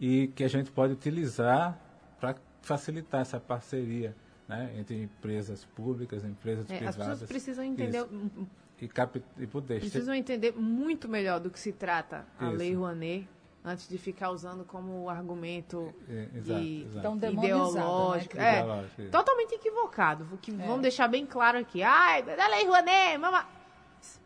e 0.00 0.28
que 0.28 0.42
a 0.42 0.48
gente 0.48 0.70
pode 0.70 0.94
utilizar 0.94 1.78
para 2.18 2.34
facilitar 2.62 3.20
essa 3.20 3.38
parceria 3.38 4.14
né, 4.48 4.72
entre 4.78 5.02
empresas 5.02 5.64
públicas, 5.64 6.24
empresas 6.24 6.68
É, 6.70 6.74
as 6.74 6.78
privadas. 6.78 6.96
pessoas 6.96 7.28
precisam 7.28 7.64
entender, 7.64 7.98
Isso. 7.98 8.48
E, 8.82 8.88
capi- 8.88 9.22
e 9.38 9.46
poder 9.46 9.78
precisam 9.80 10.12
entender 10.14 10.52
muito 10.56 11.08
melhor 11.08 11.38
do 11.40 11.48
que 11.50 11.58
se 11.60 11.72
trata 11.72 12.26
a 12.38 12.48
Isso. 12.48 12.56
Lei 12.56 12.74
Rouanet 12.74 13.28
antes 13.64 13.88
de 13.88 13.96
ficar 13.96 14.30
usando 14.32 14.64
como 14.64 15.08
argumento 15.08 15.94
É, 16.08 16.28
exato, 16.34 16.60
de- 16.60 16.82
exato. 16.82 17.16
Então, 17.16 17.32
ideológico. 17.32 18.36
né? 18.36 18.44
É, 18.56 18.58
Ideológico, 18.58 19.02
isso. 19.02 19.10
totalmente 19.12 19.52
equivocado. 19.54 20.26
Que 20.42 20.50
É. 20.50 20.54
Vamos 20.66 20.82
deixar 20.82 21.06
bem 21.06 21.24
claro 21.24 21.58
aqui. 21.58 21.80
Ai, 21.82 22.24
da 22.24 22.48
Lei 22.48 22.66
Rouanet, 22.66 23.18
mama... 23.18 23.46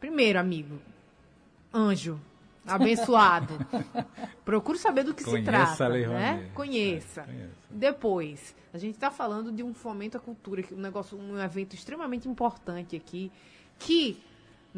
Primeiro, 0.01 0.38
amigo, 0.38 0.79
anjo, 1.73 2.19
abençoado. 2.66 3.55
Procure 4.45 4.79
saber 4.79 5.03
do 5.05 5.12
que 5.14 5.23
se 5.23 5.29
Conheça 5.31 5.51
trata. 5.53 5.85
a 5.85 5.88
Lei 5.88 6.07
né? 6.07 6.31
Rouanet. 6.31 6.53
Conheça. 6.55 7.21
É, 7.21 7.25
conheça. 7.25 7.51
Depois, 7.71 8.57
a 8.73 8.79
gente 8.79 8.95
está 8.95 9.11
falando 9.11 9.53
de 9.53 9.62
um 9.62 9.75
fomento 9.75 10.16
à 10.16 10.21
cultura, 10.21 10.62
que 10.62 10.73
é 10.73 10.77
um 10.77 10.81
negócio, 10.81 11.19
um 11.19 11.38
evento 11.38 11.75
extremamente 11.75 12.27
importante 12.27 12.97
aqui, 12.97 13.31
que 13.79 14.19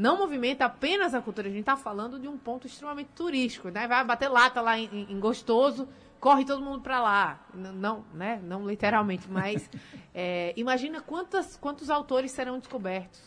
não 0.01 0.17
movimenta 0.19 0.65
apenas 0.65 1.13
a 1.13 1.21
cultura, 1.21 1.49
a 1.49 1.51
gente 1.51 1.61
está 1.61 1.77
falando 1.77 2.21
de 2.21 2.29
um 2.29 2.39
ponto 2.39 2.67
extremamente 2.69 3.09
turístico, 3.17 3.69
né? 3.69 3.89
Vai 3.89 4.05
bater 4.05 4.29
lata 4.29 4.61
lá 4.61 4.79
em, 4.79 5.07
em- 5.11 5.19
Gostoso, 5.19 5.89
corre 6.21 6.45
todo 6.45 6.63
mundo 6.63 6.81
para 6.83 7.01
lá. 7.03 7.41
N- 7.53 7.73
Não, 7.73 8.05
né? 8.15 8.41
Não 8.45 8.65
literalmente, 8.65 9.27
mas 9.29 9.69
é, 10.15 10.53
imagina 10.57 11.01
quantas, 11.01 11.57
quantos 11.57 11.91
autores 11.91 12.31
serão 12.31 12.59
descobertos, 12.61 13.21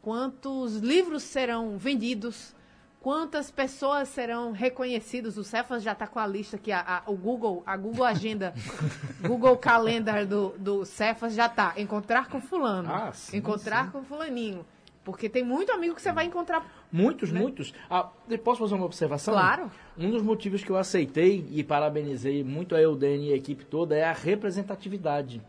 quantos 0.00 0.76
livros 0.78 1.22
serão 1.22 1.76
vendidos, 1.76 2.54
quantas 3.00 3.50
pessoas 3.50 4.08
serão 4.08 4.52
reconhecidas. 4.52 5.36
O 5.36 5.44
Cefas 5.44 5.82
já 5.82 5.92
está 5.92 6.06
com 6.06 6.18
a 6.18 6.26
lista 6.26 6.56
aqui, 6.56 6.72
a, 6.72 6.80
a- 6.80 7.10
o 7.10 7.14
Google, 7.14 7.62
a 7.66 7.76
Google 7.76 8.04
Agenda, 8.06 8.54
Google 9.20 9.56
Calendar 9.58 10.26
do, 10.26 10.54
do 10.58 10.84
Cefas 10.86 11.34
já 11.34 11.44
está. 11.46 11.74
Encontrar 11.76 12.28
com 12.28 12.40
fulano, 12.40 12.88
Ah, 12.90 13.12
sim, 13.12 13.36
encontrar 13.36 13.92
com 13.92 14.02
fulaninho. 14.02 14.64
Porque 15.06 15.28
tem 15.28 15.44
muito 15.44 15.70
amigo 15.70 15.94
que 15.94 16.02
você 16.02 16.10
vai 16.10 16.24
encontrar. 16.24 16.66
Muitos, 16.90 17.30
muitos. 17.30 17.72
Ah, 17.88 18.10
posso 18.42 18.58
fazer 18.58 18.74
uma 18.74 18.84
observação? 18.84 19.34
Claro. 19.34 19.70
Um 19.96 20.10
dos 20.10 20.20
motivos 20.20 20.64
que 20.64 20.70
eu 20.70 20.76
aceitei 20.76 21.46
e 21.52 21.62
parabenizei 21.62 22.42
muito 22.42 22.74
a 22.74 22.80
Eudene 22.82 23.28
e 23.28 23.32
a 23.32 23.36
equipe 23.36 23.64
toda 23.64 23.94
é 23.94 24.02
a 24.02 24.12
representatividade. 24.12 25.40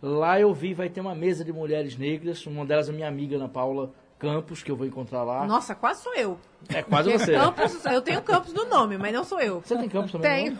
Lá 0.00 0.40
eu 0.40 0.54
vi, 0.54 0.72
vai 0.72 0.88
ter 0.88 1.02
uma 1.02 1.14
mesa 1.14 1.44
de 1.44 1.52
mulheres 1.52 1.94
negras, 1.98 2.46
uma 2.46 2.64
delas 2.64 2.88
é 2.88 2.92
minha 2.92 3.06
amiga 3.06 3.36
Ana 3.36 3.50
Paula 3.50 3.92
Campos, 4.22 4.62
que 4.62 4.70
eu 4.70 4.76
vou 4.76 4.86
encontrar 4.86 5.24
lá. 5.24 5.44
Nossa, 5.44 5.74
quase 5.74 6.04
sou 6.04 6.14
eu. 6.14 6.38
É 6.68 6.80
quase 6.80 7.10
Porque 7.10 7.24
você. 7.24 7.32
Campos, 7.32 7.84
eu 7.86 8.00
tenho 8.00 8.22
Campos 8.22 8.52
do 8.52 8.66
nome, 8.66 8.96
mas 8.96 9.12
não 9.12 9.24
sou 9.24 9.40
eu. 9.40 9.60
Você 9.60 9.76
tem 9.76 9.88
Campos 9.88 10.12
também? 10.12 10.54
Tenho. 10.54 10.58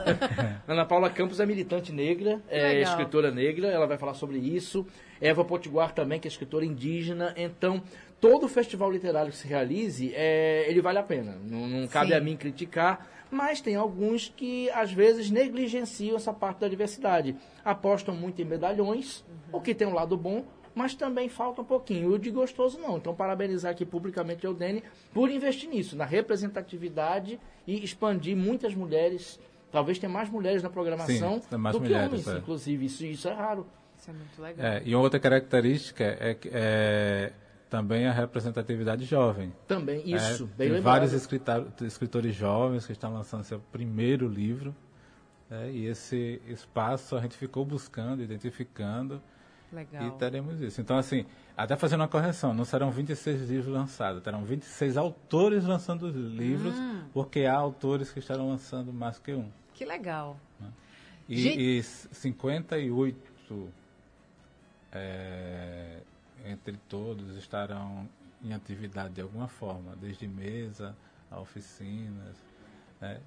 Ana 0.66 0.86
Paula 0.86 1.10
Campos 1.10 1.38
é 1.38 1.44
militante 1.44 1.92
negra, 1.92 2.40
é 2.48 2.68
legal. 2.68 2.92
escritora 2.92 3.30
negra, 3.30 3.68
ela 3.68 3.86
vai 3.86 3.98
falar 3.98 4.14
sobre 4.14 4.38
isso. 4.38 4.86
Eva 5.20 5.44
Potiguar 5.44 5.92
também, 5.92 6.18
que 6.18 6.26
é 6.26 6.30
escritora 6.30 6.64
indígena. 6.64 7.34
Então, 7.36 7.82
todo 8.18 8.48
festival 8.48 8.90
literário 8.90 9.30
que 9.30 9.36
se 9.36 9.46
realize, 9.46 10.10
é, 10.14 10.64
ele 10.66 10.80
vale 10.80 10.98
a 10.98 11.02
pena. 11.02 11.38
Não, 11.44 11.66
não 11.66 11.86
cabe 11.86 12.08
Sim. 12.08 12.14
a 12.14 12.20
mim 12.20 12.38
criticar, 12.38 13.06
mas 13.30 13.60
tem 13.60 13.76
alguns 13.76 14.32
que 14.34 14.70
às 14.70 14.90
vezes 14.90 15.30
negligenciam 15.30 16.16
essa 16.16 16.32
parte 16.32 16.60
da 16.60 16.68
diversidade. 16.68 17.36
Apostam 17.62 18.14
muito 18.14 18.40
em 18.40 18.46
medalhões, 18.46 19.22
o 19.52 19.60
que 19.60 19.74
tem 19.74 19.86
um 19.86 19.92
lado 19.92 20.16
bom, 20.16 20.42
mas 20.74 20.94
também 20.94 21.28
falta 21.28 21.62
um 21.62 21.64
pouquinho. 21.64 22.12
O 22.12 22.18
de 22.18 22.30
gostoso 22.30 22.78
não. 22.78 22.96
Então, 22.98 23.14
parabenizar 23.14 23.70
aqui 23.72 23.84
publicamente 23.84 24.46
a 24.46 24.50
Eudene 24.50 24.82
por 25.12 25.30
investir 25.30 25.68
nisso, 25.68 25.96
na 25.96 26.04
representatividade 26.04 27.38
e 27.66 27.82
expandir 27.84 28.36
muitas 28.36 28.74
mulheres. 28.74 29.38
Talvez 29.70 29.98
tenha 29.98 30.10
mais 30.10 30.28
mulheres 30.30 30.62
na 30.62 30.70
programação 30.70 31.40
Sim, 31.42 31.56
mais 31.56 31.74
do 31.74 31.80
mulheres, 31.82 32.08
que 32.08 32.14
homens, 32.14 32.28
é. 32.28 32.38
inclusive. 32.38 32.86
Isso, 32.86 33.04
isso 33.04 33.28
é 33.28 33.32
raro. 33.32 33.66
Isso 33.98 34.10
é 34.10 34.12
muito 34.12 34.40
legal. 34.42 34.66
É, 34.66 34.82
e 34.84 34.94
outra 34.94 35.18
característica 35.18 36.04
é, 36.04 36.34
que- 36.34 36.50
é 36.52 37.32
também 37.70 38.06
a 38.06 38.12
representatividade 38.12 39.04
jovem. 39.04 39.52
Também, 39.66 40.00
isso, 40.08 40.44
É, 40.44 40.46
bem 40.46 40.48
tem 40.58 40.68
lembrado. 40.76 40.82
vários 41.08 41.12
escritores 41.82 42.34
jovens 42.34 42.86
que 42.86 42.92
estão 42.92 43.12
lançando 43.12 43.42
seu 43.44 43.58
primeiro 43.72 44.28
livro. 44.28 44.74
é, 45.50 45.70
e 45.70 45.86
esse 45.86 46.40
espaço 46.48 47.14
a 47.16 47.20
gente 47.20 47.36
ficou 47.36 47.64
buscando, 47.64 48.22
identificando 48.22 49.20
Legal. 49.74 50.06
e 50.06 50.10
teremos 50.12 50.60
isso. 50.60 50.80
Então, 50.80 50.96
assim, 50.96 51.26
até 51.56 51.76
fazendo 51.76 52.00
uma 52.00 52.08
correção, 52.08 52.54
não 52.54 52.64
serão 52.64 52.90
26 52.90 53.48
livros 53.50 53.72
lançados, 53.72 54.22
terão 54.22 54.44
26 54.44 54.96
autores 54.96 55.64
lançando 55.64 56.04
os 56.06 56.14
livros, 56.14 56.74
Hum. 56.74 57.04
porque 57.12 57.40
há 57.44 57.54
autores 57.56 58.10
que 58.12 58.18
estarão 58.20 58.48
lançando 58.50 58.92
mais 58.92 59.18
que 59.18 59.32
um. 59.34 59.50
Que 59.74 59.84
legal. 59.84 60.36
E, 61.28 61.36
Gente- 61.36 61.60
e 61.60 61.82
58 61.82 63.68
é, 64.92 66.00
entre 66.44 66.76
todos 66.88 67.36
estarão 67.36 68.08
em 68.42 68.52
atividade 68.52 69.14
de 69.14 69.20
alguma 69.22 69.48
forma, 69.48 69.96
desde 69.96 70.28
mesa 70.28 70.94
a 71.30 71.40
oficinas. 71.40 72.36
Né? 73.00 73.20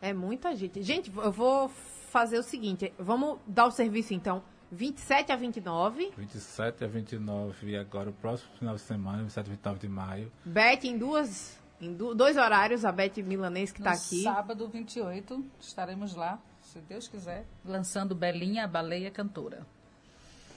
É 0.00 0.12
muita 0.12 0.54
gente. 0.54 0.82
Gente, 0.82 1.10
eu 1.14 1.32
vou 1.32 1.68
fazer 1.68 2.38
o 2.38 2.42
seguinte: 2.42 2.92
vamos 2.98 3.38
dar 3.46 3.66
o 3.66 3.70
serviço 3.70 4.14
então. 4.14 4.42
27 4.72 5.32
a 5.32 5.36
29. 5.36 6.12
27 6.16 6.84
a 6.84 6.86
29 6.88 7.70
e 7.70 7.76
agora 7.76 8.10
o 8.10 8.12
próximo 8.12 8.50
final 8.58 8.74
de 8.74 8.80
semana, 8.80 9.18
27 9.22 9.46
a 9.46 9.50
29 9.50 9.78
de 9.78 9.88
maio. 9.88 10.32
Beth 10.44 10.84
em 10.84 10.98
duas. 10.98 11.58
Em 11.80 11.92
do- 11.92 12.14
dois 12.14 12.36
horários, 12.38 12.84
a 12.84 12.90
Beth 12.92 13.18
Milanês 13.18 13.70
que 13.70 13.80
está 13.80 13.92
aqui. 13.92 14.22
sábado 14.22 14.66
28, 14.66 15.44
estaremos 15.60 16.14
lá, 16.14 16.40
se 16.62 16.78
Deus 16.80 17.06
quiser, 17.06 17.44
lançando 17.64 18.14
Belinha, 18.14 18.64
a 18.64 18.66
baleia 18.66 19.10
cantora. 19.10 19.66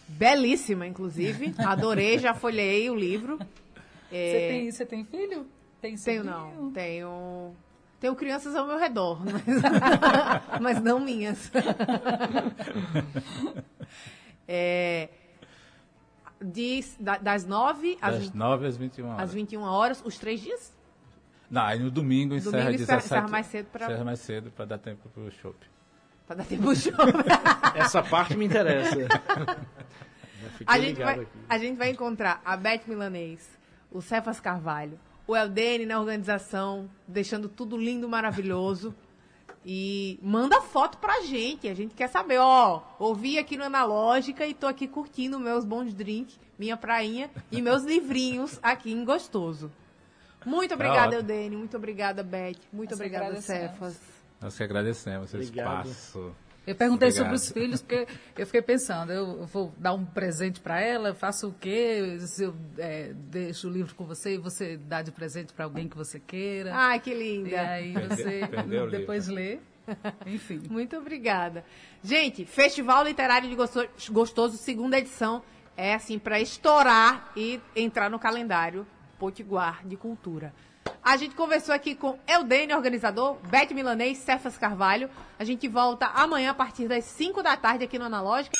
Belíssima, 0.07 0.87
inclusive. 0.87 1.53
Adorei, 1.59 2.17
já 2.19 2.33
folhei 2.33 2.89
o 2.89 2.95
livro. 2.95 3.37
Você, 3.37 4.15
É, 4.15 4.47
tem, 4.49 4.71
você 4.71 4.85
tem 4.85 5.03
filho? 5.05 5.45
Tem 5.81 5.95
Tenho 5.95 6.23
não. 6.23 6.71
Tenho. 6.71 7.53
Tenho 7.99 8.15
crianças 8.15 8.55
ao 8.55 8.65
meu 8.65 8.77
redor, 8.79 9.19
mas, 9.25 10.61
mas 10.61 10.81
não 10.81 10.99
minhas. 10.99 11.51
É, 14.51 15.09
de- 16.41 16.83
da- 16.99 17.17
das 17.17 17.45
9 17.45 17.97
às, 18.01 18.15
Das 18.17 18.33
9 18.33 18.65
às 18.67 18.77
21 18.77 19.07
horas. 19.07 19.21
às 19.21 19.33
21 19.33 19.61
horas, 19.61 20.01
os 20.03 20.17
três 20.17 20.41
dias? 20.41 20.75
Não, 21.51 21.61
aí 21.63 21.77
no 21.79 21.91
domingo 21.91 22.33
encerra 22.35 22.63
Domingo 22.63 22.81
encerra- 22.81 22.97
17. 22.97 23.05
encerra 23.05 23.27
mais 23.27 23.45
cedo 23.45 23.65
pra- 23.67 23.85
Encerra 23.85 24.03
mais 24.05 24.19
cedo 24.19 24.51
para 24.51 24.65
dar 24.65 24.77
tempo 24.79 25.07
pro 25.09 25.31
show. 25.31 25.55
Pra 26.25 26.35
dar 26.37 26.45
tempo 26.45 26.73
de 26.73 26.79
show. 26.81 26.93
Essa 27.75 28.01
parte 28.01 28.35
me 28.35 28.45
interessa. 28.45 28.95
A 30.65 30.79
gente, 30.79 30.97
vai, 30.99 31.13
aqui. 31.19 31.27
a 31.47 31.57
gente 31.59 31.77
vai 31.77 31.89
encontrar 31.91 32.41
a 32.43 32.57
Beth 32.57 32.81
Milanês, 32.87 33.47
o 33.91 34.01
Cefas 34.01 34.39
Carvalho, 34.39 34.99
o 35.29 35.37
Eldene 35.37 35.85
na 35.85 35.99
organização, 35.99 36.89
deixando 37.07 37.47
tudo 37.47 37.77
lindo, 37.77 38.09
maravilhoso. 38.09 38.95
E 39.63 40.19
manda 40.23 40.59
foto 40.59 40.97
pra 40.97 41.21
gente. 41.21 41.67
A 41.67 41.73
gente 41.75 41.93
quer 41.93 42.07
saber, 42.07 42.39
ó. 42.39 42.81
Ouvi 42.97 43.37
aqui 43.37 43.55
no 43.55 43.63
Analógica 43.63 44.47
e 44.47 44.55
tô 44.55 44.65
aqui 44.65 44.87
curtindo 44.87 45.39
meus 45.39 45.63
bons 45.63 45.93
drinks, 45.93 46.39
minha 46.57 46.75
prainha 46.75 47.29
e 47.51 47.61
meus 47.61 47.83
livrinhos 47.83 48.57
aqui 48.63 48.91
em 48.91 49.05
Gostoso. 49.05 49.71
Muito 50.43 50.73
obrigada, 50.73 51.17
ótimo. 51.17 51.31
Eldene. 51.31 51.55
Muito 51.57 51.77
obrigada, 51.77 52.23
Beth. 52.23 52.57
Muito 52.73 52.91
Nós 52.91 52.99
obrigada. 52.99 53.39
Cefas. 53.39 53.99
Nós 54.41 54.57
que 54.57 54.63
agradecemos 54.63 55.31
esse 55.31 55.49
Obrigado. 55.49 55.89
espaço. 55.89 56.35
Eu 56.67 56.75
perguntei 56.75 57.07
Obrigado. 57.09 57.25
sobre 57.25 57.35
os 57.35 57.51
filhos, 57.51 57.81
porque 57.81 58.07
eu 58.37 58.45
fiquei 58.45 58.61
pensando, 58.61 59.11
eu 59.11 59.45
vou 59.47 59.73
dar 59.77 59.93
um 59.93 60.05
presente 60.05 60.59
para 60.59 60.79
ela, 60.79 61.15
faço 61.15 61.47
o 61.49 61.53
quê? 61.53 62.17
Se 62.19 62.43
eu 62.43 62.55
é, 62.77 63.11
deixo 63.13 63.67
o 63.67 63.71
livro 63.71 63.95
com 63.95 64.05
você 64.05 64.35
e 64.35 64.37
você 64.37 64.77
dá 64.77 65.01
de 65.01 65.11
presente 65.11 65.51
para 65.53 65.65
alguém 65.65 65.87
que 65.89 65.97
você 65.97 66.19
queira. 66.19 66.71
Ai, 66.75 66.99
que 66.99 67.09
e 67.11 67.13
linda. 67.13 67.59
aí 67.61 67.93
Perdeu- 67.93 68.17
você 68.17 68.47
perdeu 68.47 68.89
depois 68.91 69.27
lê. 69.27 69.59
Enfim. 70.27 70.61
Muito 70.69 70.95
obrigada. 70.97 71.65
Gente, 72.03 72.45
Festival 72.45 73.03
Literário 73.03 73.49
de 73.49 73.55
Gosto- 73.55 73.89
Gostoso, 74.11 74.55
segunda 74.57 74.99
edição, 74.99 75.41
é 75.75 75.95
assim 75.95 76.19
para 76.19 76.39
estourar 76.39 77.31
e 77.35 77.59
entrar 77.75 78.09
no 78.11 78.19
calendário 78.19 78.85
Potiguar 79.17 79.85
de 79.87 79.95
Cultura. 79.97 80.53
A 81.03 81.17
gente 81.17 81.35
conversou 81.35 81.73
aqui 81.73 81.95
com 81.95 82.17
Eudênio, 82.27 82.75
organizador, 82.75 83.37
Beth 83.49 83.73
Milanês, 83.73 84.17
Cefas 84.19 84.57
Carvalho. 84.57 85.09
A 85.37 85.43
gente 85.43 85.67
volta 85.67 86.07
amanhã 86.07 86.51
a 86.51 86.53
partir 86.53 86.87
das 86.87 87.05
5 87.05 87.41
da 87.41 87.55
tarde 87.57 87.83
aqui 87.83 87.97
no 87.97 88.05
Analógica. 88.05 88.57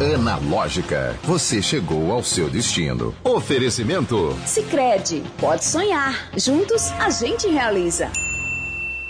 Analógica, 0.00 1.16
você 1.22 1.62
chegou 1.62 2.10
ao 2.10 2.24
seu 2.24 2.50
destino. 2.50 3.14
Oferecimento 3.22 4.36
Sicredi, 4.44 5.22
pode 5.38 5.64
sonhar. 5.64 6.30
Juntos 6.36 6.90
a 6.92 7.08
gente 7.08 7.46
realiza. 7.46 8.10